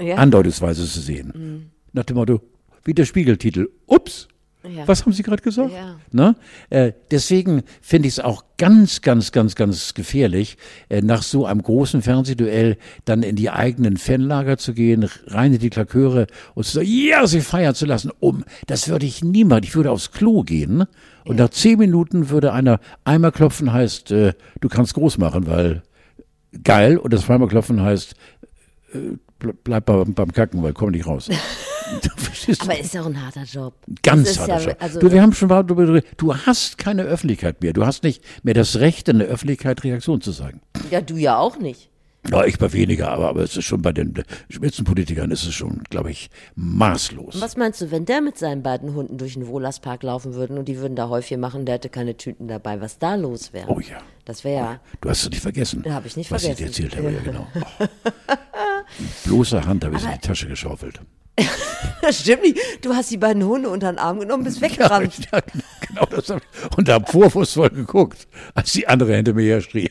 [0.00, 0.16] Ja.
[0.16, 1.70] andeutungsweise zu sehen.
[1.92, 2.40] Nach dem Motto,
[2.84, 4.28] wie der Spiegeltitel, ups,
[4.62, 4.86] Ja.
[4.86, 5.72] was haben Sie gerade gesagt?
[5.72, 5.96] Ja.
[6.12, 6.36] Ne?
[6.68, 10.58] Äh, deswegen finde ich es auch ganz, ganz, ganz, ganz gefährlich,
[10.90, 15.60] äh, nach so einem großen Fernsehduell dann in die eigenen Fanlager zu gehen, rein in
[15.60, 18.10] die Klaköre und zu sagen, ja, sie feiern zu lassen.
[18.20, 19.66] Um, das würde ich niemals.
[19.66, 20.84] Ich würde aufs Klo gehen
[21.24, 25.82] und nach zehn Minuten würde einer einmal klopfen heißt, äh, du kannst groß machen, weil
[26.64, 28.14] geil und das zweimal klopfen heißt,
[28.92, 28.98] äh,
[29.42, 31.30] ble- bleib beim, beim Kacken, weil komm nicht raus.
[32.60, 33.74] Aber ist ja auch ein harter Job.
[34.02, 34.76] Ganz harter ja, Job.
[34.80, 36.00] Also, du, wir haben schon mal darüber.
[36.16, 37.72] Du hast keine Öffentlichkeit mehr.
[37.72, 40.60] Du hast nicht mehr das Recht, in der Öffentlichkeit Reaktion zu sagen.
[40.90, 41.90] ja, du ja auch nicht.
[42.28, 44.12] Ja, ich bei weniger, aber, aber es ist schon bei den
[44.50, 47.40] Spitzenpolitikern ist es schon, glaube ich, maßlos.
[47.40, 50.68] Was meinst du, wenn der mit seinen beiden Hunden durch den Wohlerspark laufen würden und
[50.68, 53.68] die würden da Häufchen machen, der hätte keine Tüten dabei, was da los wäre?
[53.70, 53.98] Oh ja.
[54.26, 54.80] Das wäre ja.
[55.00, 55.82] Du hast es nicht vergessen.
[55.86, 56.66] Ja, hab ich nicht was vergessen.
[56.66, 57.46] ich dir erzählt habe, ja genau.
[58.52, 59.02] Oh.
[59.02, 61.00] Mit bloßer Hand habe ich in die Tasche geschaufelt.
[62.02, 62.58] Das stimmt nicht.
[62.82, 65.12] Du hast die beiden Hunde unter den Arm genommen, bist weggerannt.
[65.30, 65.40] Ja,
[65.86, 66.78] genau das habe ich.
[66.78, 69.90] Und habe vorwurfsvoll geguckt, als die andere hinter mir her schrie.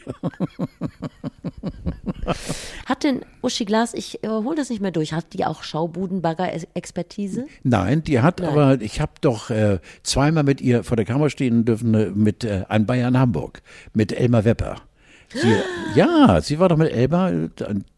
[2.85, 7.45] Hat denn Uschi Glas, ich äh, hol das nicht mehr durch, hat die auch Schaubudenbagger-Expertise?
[7.63, 8.49] Nein, die hat Nein.
[8.49, 12.43] aber, ich habe doch äh, zweimal mit ihr vor der Kamera stehen dürfen, äh, mit
[12.43, 13.61] äh, ein Bayern Hamburg,
[13.93, 14.75] mit Elmar Wepper.
[15.33, 15.55] Sie,
[15.95, 17.49] ja, sie war doch mit Elmar äh,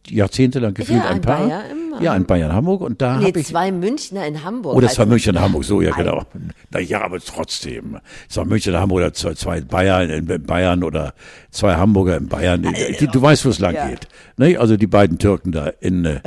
[0.06, 1.46] jahrzehntelang gefühlt Ja, ein ein Paar.
[1.46, 3.46] Bayer im- ja, in Bayern Hamburg und da Nee, habe ich.
[3.46, 4.76] zwei Münchner in Hamburg.
[4.76, 6.22] Oh, das war Also- München Hamburg, so, ja, genau.
[6.70, 7.98] Na ja, aber trotzdem.
[8.28, 11.14] Es war München Hamburg oder zwei, zwei Bayern in Bayern oder
[11.50, 12.62] zwei Hamburger in Bayern.
[12.98, 13.88] Du, du weißt, wo es lang Ja.
[13.88, 14.08] geht.
[14.36, 14.56] Ne?
[14.58, 16.20] Also die beiden Türken da in äh,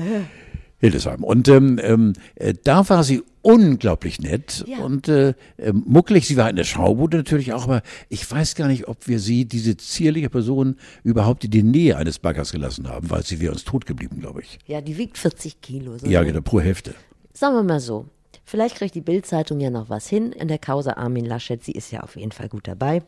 [0.79, 1.23] Hildesheim.
[1.23, 4.79] Und ähm, ähm, äh, da war sie unglaublich nett Ja.
[4.79, 6.27] und äh, äh, mucklig.
[6.27, 9.45] Sie war in der Schaubude natürlich auch, aber ich weiß gar nicht, ob wir sie,
[9.45, 13.63] diese zierliche Person, überhaupt in die Nähe eines Baggers gelassen haben, weil sie wäre uns
[13.63, 14.59] tot geblieben, glaube ich.
[14.65, 15.97] Ja, die wiegt 40 Kilo.
[15.97, 16.27] So Ja, ne?
[16.27, 16.93] genau, pro Hälfte.
[17.33, 18.07] Sagen wir mal so.
[18.43, 21.63] Vielleicht kriegt die Bildzeitung ja noch was hin in der Causa Armin Laschet.
[21.63, 23.01] Sie ist ja auf jeden Fall gut dabei.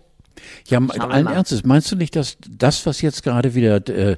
[0.68, 1.28] Ja, allen.
[1.28, 4.18] Ernstes, meinst du nicht, dass das, was jetzt gerade wieder äh,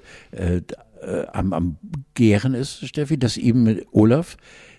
[1.01, 1.77] äh, am, am
[2.13, 4.37] Gären ist, Steffi, dass ihm Olaf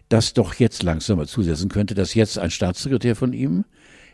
[0.09, 3.64] das doch jetzt langsam mal zusetzen könnte, dass jetzt ein Staatssekretär von ihm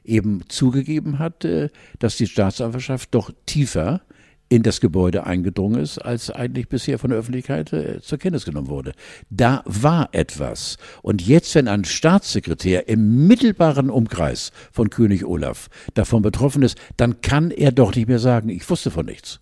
[0.04, 4.02] eben zugegeben hat, äh, dass die Staatsanwaltschaft doch tiefer
[4.48, 8.68] in das Gebäude eingedrungen ist, als eigentlich bisher von der Öffentlichkeit äh, zur Kenntnis genommen
[8.68, 8.92] wurde.
[9.28, 10.76] Da war etwas.
[11.02, 17.20] Und jetzt, wenn ein Staatssekretär im mittelbaren Umkreis von König Olaf davon betroffen ist, dann
[17.22, 19.40] kann er doch nicht mehr sagen, ich wusste von nichts.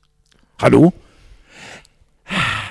[0.58, 0.94] Hallo?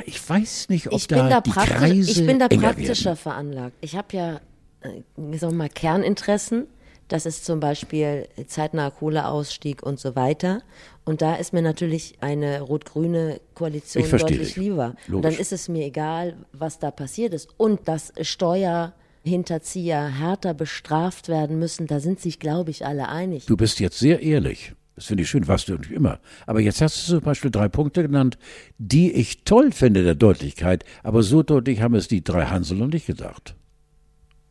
[0.06, 3.76] Ich weiß nicht, ob ich da, da die Kreise Ich bin da praktischer veranlagt.
[3.82, 4.42] Ich habe ja,
[4.82, 6.68] äh, soll man mal, Kerninteressen.
[7.08, 10.62] Das ist zum Beispiel zeitnaher Kohleausstieg und so weiter.
[11.06, 14.56] Und da ist mir natürlich eine rot-grüne Koalition deutlich dich.
[14.56, 14.96] lieber.
[15.12, 17.50] Und dann ist es mir egal, was da passiert ist.
[17.58, 23.46] Und dass Steuerhinterzieher härter bestraft werden müssen, da sind sich, glaube ich, alle einig.
[23.46, 24.74] Du bist jetzt sehr ehrlich.
[24.96, 26.20] Das finde ich schön, warst du natürlich immer.
[26.46, 28.38] Aber jetzt hast du zum Beispiel drei Punkte genannt,
[28.78, 30.86] die ich toll finde der Deutlichkeit.
[31.02, 33.56] Aber so deutlich haben es die drei Hansel noch nicht gedacht.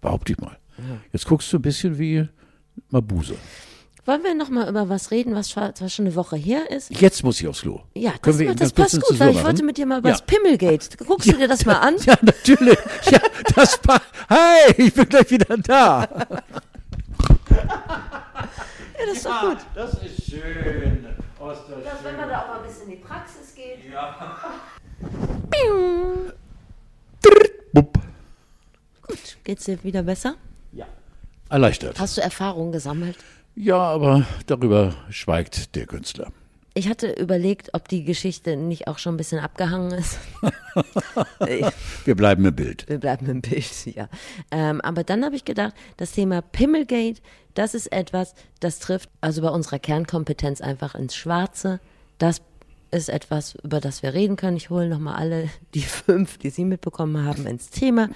[0.00, 0.56] Behaupte ich mal.
[1.12, 2.26] Jetzt guckst du ein bisschen wie
[2.88, 3.36] Mabuse.
[4.04, 6.90] Wollen wir noch mal über was reden, was schon was schon eine Woche her ist?
[7.00, 7.82] Jetzt muss ich aufs Klo.
[7.94, 10.08] Ja, das, Können wir das das passt gut, weil ich wollte mit dir mal über
[10.08, 10.16] Ja.
[10.16, 10.96] das Pimmelgate.
[11.06, 11.94] Guckst du dir das mal an?
[12.04, 12.78] Ja, natürlich.
[13.12, 13.20] Ja,
[13.54, 14.02] das passt.
[14.28, 16.08] Hey, ich bin gleich wieder da.
[19.02, 19.58] Ja, das ist doch gut.
[19.74, 21.06] Das ist schön.
[22.04, 23.78] wenn man da auch mal ein bisschen in die Praxis geht.
[27.72, 27.98] Bupp.
[29.06, 30.36] Gut, geht's dir wieder besser?
[31.48, 31.98] Erleichtert.
[31.98, 33.18] Hast du Erfahrungen gesammelt?
[33.54, 36.32] Ja, aber darüber schweigt der Künstler.
[36.74, 40.18] Ich hatte überlegt, ob die Geschichte nicht auch schon ein bisschen abgehangen ist.
[42.04, 42.88] Wir bleiben im Bild.
[42.88, 44.08] Wir bleiben im Bild, ja.
[44.50, 47.20] Ähm, aber dann habe ich gedacht, das Thema Pimmelgate,
[47.54, 51.78] das ist etwas, das trifft also bei unserer Kernkompetenz einfach ins Schwarze.
[52.16, 52.40] Das
[52.90, 54.56] ist etwas, über das wir reden können.
[54.56, 58.08] Ich hole nochmal alle die fünf, die Sie mitbekommen haben, ins Thema.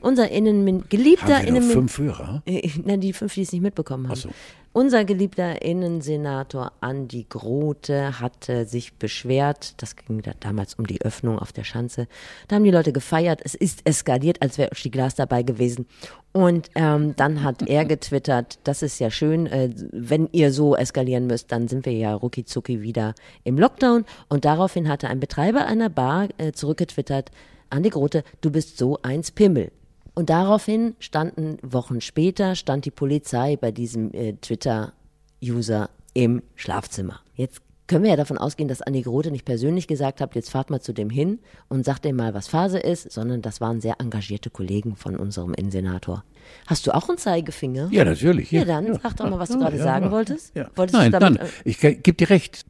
[0.00, 2.42] Unser Innenmin geliebter Haben wir noch Innenmin fünf Hörer?
[2.46, 4.18] Äh, Nein, die fünf, die es nicht mitbekommen haben.
[4.18, 4.30] Ach so.
[4.76, 9.80] Unser geliebter Innensenator Andi Grote hatte sich beschwert.
[9.80, 12.08] Das ging da damals um die Öffnung auf der Schanze.
[12.48, 13.40] Da haben die Leute gefeiert.
[13.44, 15.86] Es ist eskaliert, als wäre Uschi Glas dabei gewesen.
[16.32, 21.28] Und ähm, dann hat er getwittert, das ist ja schön, äh, wenn ihr so eskalieren
[21.28, 23.14] müsst, dann sind wir ja rucki zucki wieder
[23.44, 24.04] im Lockdown.
[24.28, 27.30] Und daraufhin hatte ein Betreiber einer Bar äh, zurückgetwittert,
[27.70, 29.70] Andi Grote, du bist so eins Pimmel.
[30.14, 37.20] Und daraufhin standen Wochen später stand die Polizei bei diesem äh, Twitter-User im Schlafzimmer.
[37.34, 40.70] Jetzt können wir ja davon ausgehen, dass Andi Grote nicht persönlich gesagt hat, jetzt fahrt
[40.70, 44.00] mal zu dem hin und sagt dem mal, was Phase ist, sondern das waren sehr
[44.00, 46.24] engagierte Kollegen von unserem Innensenator.
[46.66, 47.88] Hast du auch einen Zeigefinger?
[47.90, 48.50] Ja, natürlich.
[48.52, 50.54] Ja, dann sag doch mal, was du gerade sagen wolltest.
[50.54, 50.70] Ja.
[50.76, 52.64] Wolltest nein, damit, nein, äh, ich ge- geb dir recht.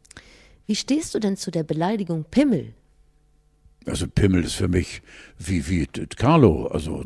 [0.67, 2.73] Wie stehst du denn zu der Beleidigung Pimmel?
[3.87, 5.03] Also Pimmel ist für mich
[5.39, 7.05] wie, wie Carlo, also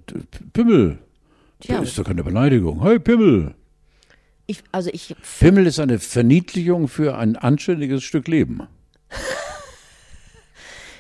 [0.53, 0.99] Pimmel.
[1.61, 1.81] Tja.
[1.81, 2.83] Das ist doch keine Beleidigung.
[2.83, 3.55] Hey, Pimmel.
[4.47, 8.62] Ich, also ich Pimmel ist eine Verniedlichung für ein anständiges Stück Leben.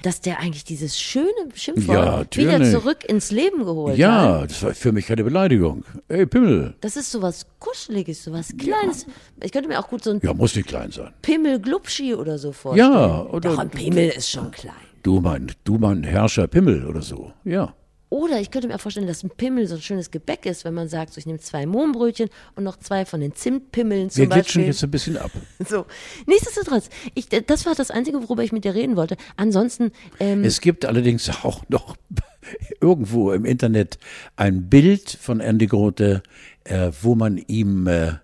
[0.02, 3.98] dass der eigentlich dieses schöne Schimpfwort Ja, wieder zurück ins Leben geholt hat.
[3.98, 5.84] Ja, das war für mich keine Beleidigung.
[6.08, 6.74] Hey, Pimmel.
[6.80, 9.06] Das ist sowas Kuscheliges, sowas Kleines.
[9.42, 11.12] Ich könnte mir auch gut so ein Ja, muss nicht klein sein.
[11.22, 12.92] Pimmel-Glubschi oder so vorstellen.
[12.92, 14.74] Ja, oder- Doch, ein Pimmel ist schon klein.
[15.02, 17.32] Du mein, du mein Herrscher Pimmel oder so.
[17.44, 17.74] Ja.
[18.10, 20.72] Oder ich könnte mir auch vorstellen, dass ein Pimmel so ein schönes Gebäck ist, wenn
[20.72, 24.26] man sagt, so, ich nehme zwei Mohnbrötchen und noch zwei von den Zimtpimmeln zum Wir
[24.28, 24.64] glitschen Beispiel.
[24.64, 25.30] jetzt ein bisschen ab.
[25.68, 25.84] So.
[26.26, 29.18] Nichtsdestotrotz, ich, das war das Einzige, worüber ich mit dir reden wollte.
[29.36, 31.96] Ansonsten, ähm, Es gibt allerdings auch noch
[32.80, 33.98] irgendwo im Internet
[34.36, 36.22] ein Bild von Andy Grote,
[36.64, 38.14] äh, wo man ihm äh,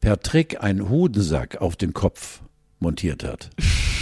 [0.00, 2.40] per Trick einen Hodensack auf den Kopf
[2.78, 3.50] montiert hat.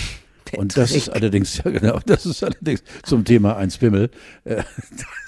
[0.56, 4.10] Und das ist allerdings, ja genau, das ist allerdings zum Thema eins Pimmel,
[4.44, 4.62] äh,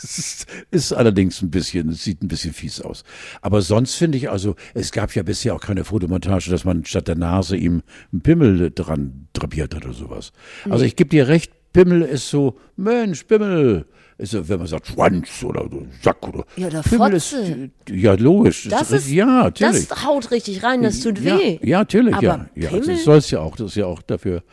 [0.02, 3.04] das ist, ist allerdings ein bisschen, sieht ein bisschen fies aus.
[3.42, 7.08] Aber sonst finde ich also, es gab ja bisher auch keine Fotomontage, dass man statt
[7.08, 10.32] der Nase ihm einen Pimmel dran drapiert hat oder sowas.
[10.68, 13.86] Also ich gebe dir recht, Pimmel ist so, Mensch, Pimmel.
[14.16, 15.68] Ist so, wenn man sagt Schwanz oder
[16.00, 16.44] Sack oder.
[16.56, 17.70] Ja, oder Pimmel Fotze.
[17.86, 18.68] Ist, ja, logisch.
[18.68, 19.88] das ist, ja, natürlich.
[19.88, 21.58] das haut richtig rein, das tut ja, weh.
[21.62, 22.46] Ja, natürlich, Aber ja.
[22.54, 22.86] ja Pimmel?
[22.86, 23.56] das soll es ja auch.
[23.56, 24.44] Das ist ja auch dafür.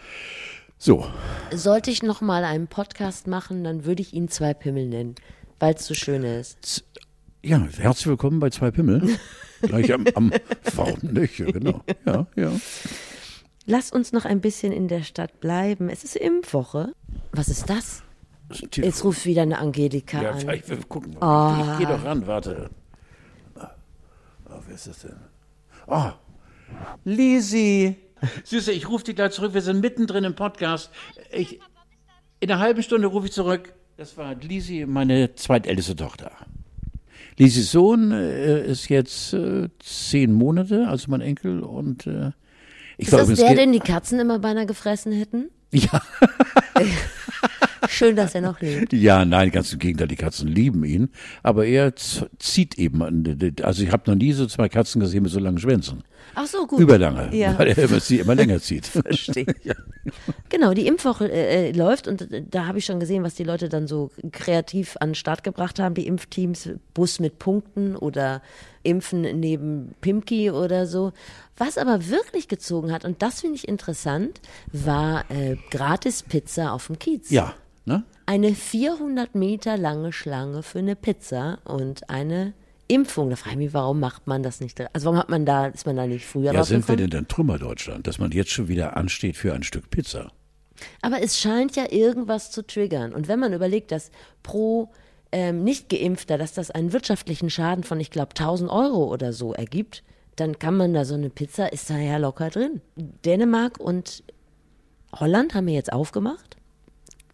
[0.83, 1.05] So.
[1.53, 5.13] Sollte ich noch mal einen Podcast machen, dann würde ich ihn zwei Pimmel nennen,
[5.59, 6.83] weil es so schön ist.
[7.43, 9.15] Ja, herzlich willkommen bei zwei Pimmel.
[9.61, 10.31] Gleich am, am?
[10.31, 11.83] Ja, genau.
[12.03, 12.51] Ja, ja.
[13.67, 15.87] Lass uns noch ein bisschen in der Stadt bleiben.
[15.87, 16.95] Es ist Impfwoche.
[17.31, 18.01] Was ist das?
[18.73, 20.49] Jetzt ruft wieder eine Angelika Ja, an.
[20.49, 21.15] ich will gucken.
[21.21, 21.73] Ah.
[21.73, 22.71] Ich geh doch ran, warte.
[23.53, 23.69] Ah,
[24.65, 25.15] wer ist das denn?
[25.85, 26.09] Oh,
[27.03, 27.97] Lisi.
[28.43, 29.53] Süße, ich rufe dich gleich zurück.
[29.53, 30.91] Wir sind mittendrin im Podcast.
[31.31, 31.59] Ich,
[32.39, 33.73] in einer halben Stunde rufe ich zurück.
[33.97, 36.31] Das war Lisi, meine zweitälteste Tochter.
[37.37, 41.61] Lisis Sohn äh, ist jetzt äh, zehn Monate, also mein Enkel.
[41.61, 42.31] Und äh,
[42.97, 45.49] ich ist das der, den die Katzen immer beinahe gefressen hätten?
[45.71, 46.01] Ja.
[47.89, 48.93] Schön, dass er noch lebt.
[48.93, 51.09] Ja, nein, ganz im Gegenteil, die Katzen lieben ihn.
[51.43, 53.53] Aber er zieht eben an.
[53.63, 56.03] Also ich habe noch nie so zwei Katzen gesehen mit so langen Schwänzen.
[56.35, 56.79] Ach so, gut.
[56.79, 57.57] Überlange, ja.
[57.57, 58.85] weil er immer, immer länger zieht.
[58.87, 59.45] Verstehe.
[59.63, 59.73] ja.
[60.49, 63.43] Genau, die Impfwoche äh, äh, läuft und äh, da habe ich schon gesehen, was die
[63.43, 68.41] Leute dann so kreativ an den Start gebracht haben, die Impfteams, Bus mit Punkten oder
[68.83, 71.11] Impfen neben Pimki oder so.
[71.57, 76.87] Was aber wirklich gezogen hat, und das finde ich interessant, war äh, gratis Pizza auf
[76.87, 77.29] dem Kiez.
[77.29, 77.53] Ja.
[77.85, 78.03] Ne?
[78.25, 82.53] Eine 400 Meter lange Schlange für eine Pizza und eine
[82.87, 83.29] Impfung.
[83.29, 84.79] Da frage ich mich, warum macht man das nicht?
[84.93, 87.27] Also warum hat man da, ist man da nicht früher Ja, sind wir denn dann
[87.27, 90.31] Trümmerdeutschland, dass man jetzt schon wieder ansteht für ein Stück Pizza?
[91.01, 93.13] Aber es scheint ja irgendwas zu triggern.
[93.13, 94.11] Und wenn man überlegt, dass
[94.43, 94.91] pro
[95.31, 100.03] ähm, Nicht-Geimpfter, dass das einen wirtschaftlichen Schaden von, ich glaube, 1000 Euro oder so ergibt,
[100.35, 102.81] dann kann man da so eine Pizza, ist da ja locker drin.
[102.95, 104.23] Dänemark und
[105.13, 106.57] Holland haben wir jetzt aufgemacht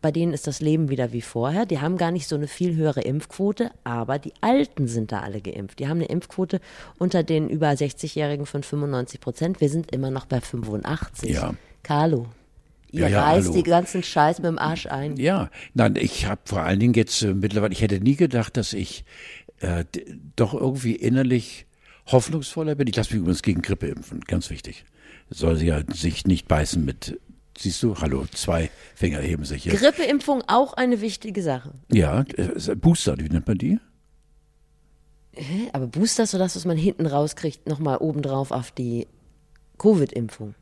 [0.08, 1.66] bei denen ist das Leben wieder wie vorher.
[1.66, 5.41] Die haben gar nicht so eine viel höhere Impfquote, aber die Alten sind da alle
[5.41, 5.80] geimpft.
[5.80, 6.62] Die haben eine Impfquote
[6.97, 9.60] unter den über 60-Jährigen von 95 Prozent.
[9.60, 11.32] Wir sind immer noch bei 85.
[11.32, 11.55] Ja.
[11.84, 12.28] Carlo.
[12.89, 13.58] Ihr Ja, ja, reißt hallo.
[13.58, 15.18] die ganzen Scheiß mit dem Arsch ein.
[15.18, 18.72] Ja, nein, ich habe vor allen Dingen jetzt äh, mittlerweile, ich hätte nie gedacht, dass
[18.72, 19.03] ich
[19.60, 19.84] äh,
[20.38, 21.66] doch irgendwie innerlich
[22.05, 22.88] hoffnungsvoller bin.
[22.88, 24.86] Ich lasse mich übrigens gegen Grippe impfen, ganz wichtig.
[25.30, 27.20] Soll sie ja sich nicht beißen mit,
[27.58, 29.80] siehst du, hallo, zwei Finger heben sich jetzt.
[29.80, 31.74] Grippeimpfung auch eine wichtige Sache.
[31.91, 33.80] Ja, äh, Booster, wie nennt man die?
[35.34, 35.70] Hä?
[35.74, 39.08] Aber Booster, sodass es man hinten rauskriegt, nochmal obendrauf auf die
[39.78, 40.55] Covid-Impfung.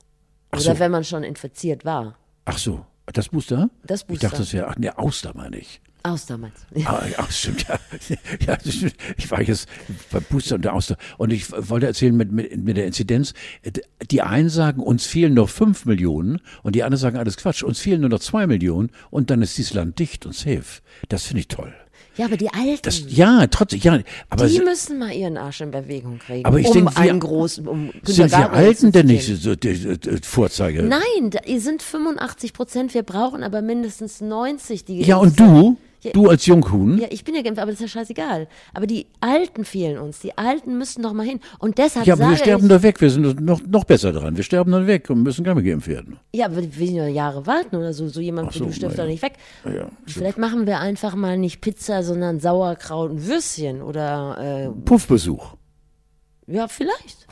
[0.52, 0.80] Oder so.
[0.80, 2.18] wenn man schon infiziert war.
[2.46, 3.70] Ach so, das Booster?
[3.84, 4.28] Das Ich Booster.
[4.30, 5.82] dachte, das wäre, ach nee, Auster meine ich.
[6.06, 6.54] Aus damals.
[6.86, 7.80] Ah, ja, stimmt, ja.
[8.46, 8.94] ja stimmt.
[9.18, 9.68] ich war jetzt
[10.12, 10.98] beim Booster und der Auster.
[11.18, 13.34] Und ich wollte erzählen mit, mit, mit der Inzidenz.
[14.12, 17.80] Die einen sagen, uns fehlen noch fünf Millionen und die anderen sagen, alles Quatsch, uns
[17.80, 20.82] fehlen nur noch zwei Millionen und dann ist dieses Land dicht und safe.
[21.10, 21.74] Das finde ich toll.
[22.18, 22.80] Ja, aber die Alten.
[22.84, 24.00] Das, ja, trotzdem, ja,
[24.30, 26.46] aber Die sie- müssen mal ihren Arsch in Bewegung kriegen.
[26.46, 29.98] Aber ich um denke, einen großen, um sind Gabriel Alten denn nicht so die, die,
[29.98, 30.84] die Vorzeige?
[30.84, 35.78] Nein, da, ihr sind 85 Prozent, wir brauchen aber mindestens 90, die Ja, und du?
[36.06, 36.98] Ja, Du als Junghuhn?
[37.00, 38.48] Ja, ich bin ja geimpft, aber das ist ja scheißegal.
[38.74, 40.20] Aber die Alten fehlen uns.
[40.20, 41.40] Die Alten müssen doch mal hin.
[41.60, 43.02] Und deshalb Ja, aber wir sterben doch weg.
[43.02, 44.38] Wir sind noch, noch besser dran.
[44.38, 46.20] Wir sterben dann weg und müssen gar nicht geimpft werden.
[46.34, 48.08] ja, aber wir müssen ja Jahre warten oder so.
[48.08, 49.12] So jemand Ach wie so, du stirbst na doch ja.
[49.14, 49.34] nicht weg.
[49.66, 55.56] Ja, ja, Vielleicht machen wir einfach mal nicht Pizza, sondern Sauerkraut und Würstchen oder Puffbesuch.
[56.48, 57.28] äh, ja, vielleicht.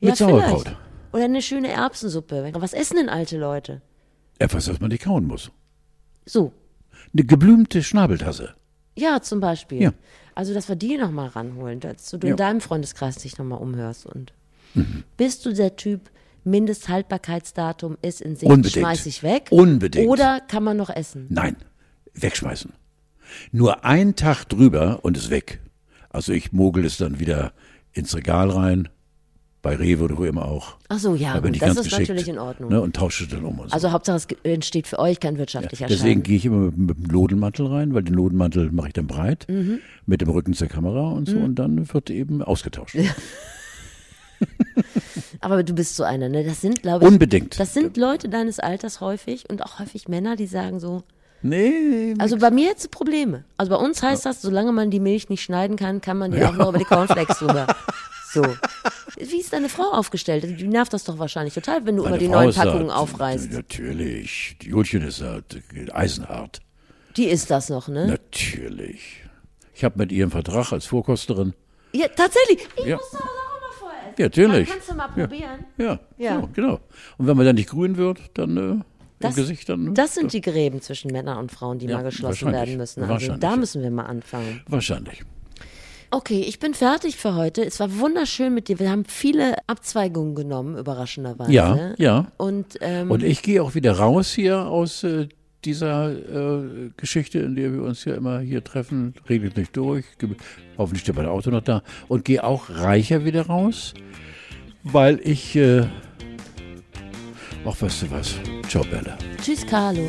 [0.00, 0.62] Mit ja, Sauerkraut.
[0.62, 0.76] Vielleicht.
[1.12, 2.50] Oder eine schöne Erbsensuppe.
[2.54, 3.82] Was essen denn alte Leute?
[4.38, 5.50] Etwas, das man nicht kauen muss.
[6.26, 6.52] So,
[7.16, 8.54] Eine geblümte Schnabeltasse.
[8.98, 9.80] Ja, zum Beispiel.
[9.82, 9.92] Ja.
[10.34, 12.24] Also, dass wir die nochmal ranholen, dass du Ja.
[12.24, 12.30] Mhm.
[12.32, 14.04] in deinem Freundeskreis dich nochmal umhörst.
[14.06, 14.32] Und
[15.16, 16.10] bist du der Typ,
[16.44, 18.74] Mindesthaltbarkeitsdatum ist in Sicht, Unbedingt.
[18.84, 19.48] schmeiß ich weg?
[19.50, 20.08] Unbedingt.
[20.08, 21.26] Oder kann man noch essen?
[21.30, 21.56] Nein,
[22.14, 22.72] wegschmeißen.
[23.50, 25.60] Nur ein Tag drüber und ist weg.
[26.10, 27.52] Also ich mogel es dann wieder
[27.92, 28.88] ins Regal rein,
[29.66, 30.76] bei Rewe oder wo immer auch.
[30.88, 32.70] Ach so, ja, Da bin gut, ich das ganz ist geschickt, natürlich in Ordnung.
[32.70, 33.58] Ne, und tausche es dann um.
[33.58, 33.74] Und so.
[33.74, 36.22] Also Hauptsache, es entsteht für euch kein wirtschaftlicher Deswegen Schaden.
[36.22, 39.46] gehe ich immer mit, mit dem Lodenmantel rein, weil den Lodenmantel mache ich dann breit,
[39.48, 39.80] Mhm.
[40.06, 42.96] mit dem Rücken zur Kamera und so, und dann wird eben ausgetauscht.
[45.40, 46.44] Aber du bist so einer, ne?
[46.44, 47.58] Das sind, glaube ich, Unbedingt.
[47.58, 51.02] das sind Leute deines Alters häufig und auch häufig Männer, die sagen so,
[51.42, 53.44] Nee, Also bei mir jetzt Probleme.
[53.56, 56.42] Also bei uns heißt das, solange man die Milch nicht schneiden kann, kann man die
[56.44, 57.66] auch noch über die Cornflakes drüber.
[58.32, 58.42] So.
[59.46, 60.58] Ist deine Frau aufgestellt?
[60.58, 62.90] Die nervt das doch wahrscheinlich total, wenn du meine immer die Frau neuen da- Packungen
[62.90, 63.52] aufreißt.
[63.52, 64.56] Natürlich.
[64.60, 65.38] Die Julchen ist da
[65.92, 66.58] eisenhart.
[67.16, 68.08] Die ist das noch, ne?
[68.08, 69.22] Natürlich.
[69.72, 71.54] Ich habe mit ihr einen Vertrag als Vorkosterin.
[71.92, 72.66] Ja, tatsächlich.
[72.76, 72.96] Ich Ja.
[72.96, 74.14] muss da auch immer vorher essen.
[74.18, 74.68] Ja, natürlich.
[74.68, 75.26] Dann kannst du mal Ja.
[75.28, 75.64] probieren.
[75.78, 76.40] Ja, Ja.
[76.40, 76.80] So, genau.
[77.16, 78.82] Und wenn man dann nicht grün wird, dann äh,
[79.20, 79.94] Das, im Gesicht dann.
[79.94, 83.04] das sind die Gräben zwischen Männern und Frauen, die Ja, mal geschlossen werden müssen.
[83.04, 84.62] Also da müssen wir mal anfangen.
[84.66, 85.22] Wahrscheinlich.
[86.10, 87.64] Okay, ich bin fertig für heute.
[87.64, 88.78] Es war wunderschön mit dir.
[88.78, 91.52] Wir haben viele Abzweigungen genommen, überraschenderweise.
[91.52, 92.32] Ja, ja.
[92.36, 95.28] Und, ähm, Und ich gehe auch wieder raus hier aus äh,
[95.64, 99.14] dieser äh, Geschichte, in der wir uns ja immer hier treffen.
[99.28, 100.04] Regnet nicht durch.
[100.78, 101.82] Hoffentlich steht mein Auto noch da.
[102.08, 103.94] Und gehe auch reicher wieder raus,
[104.84, 105.56] weil ich.
[105.56, 105.86] Äh,
[107.66, 108.34] ach, weißt du was?
[108.68, 109.18] Ciao, Bella.
[109.42, 110.08] tschüss, Carlo.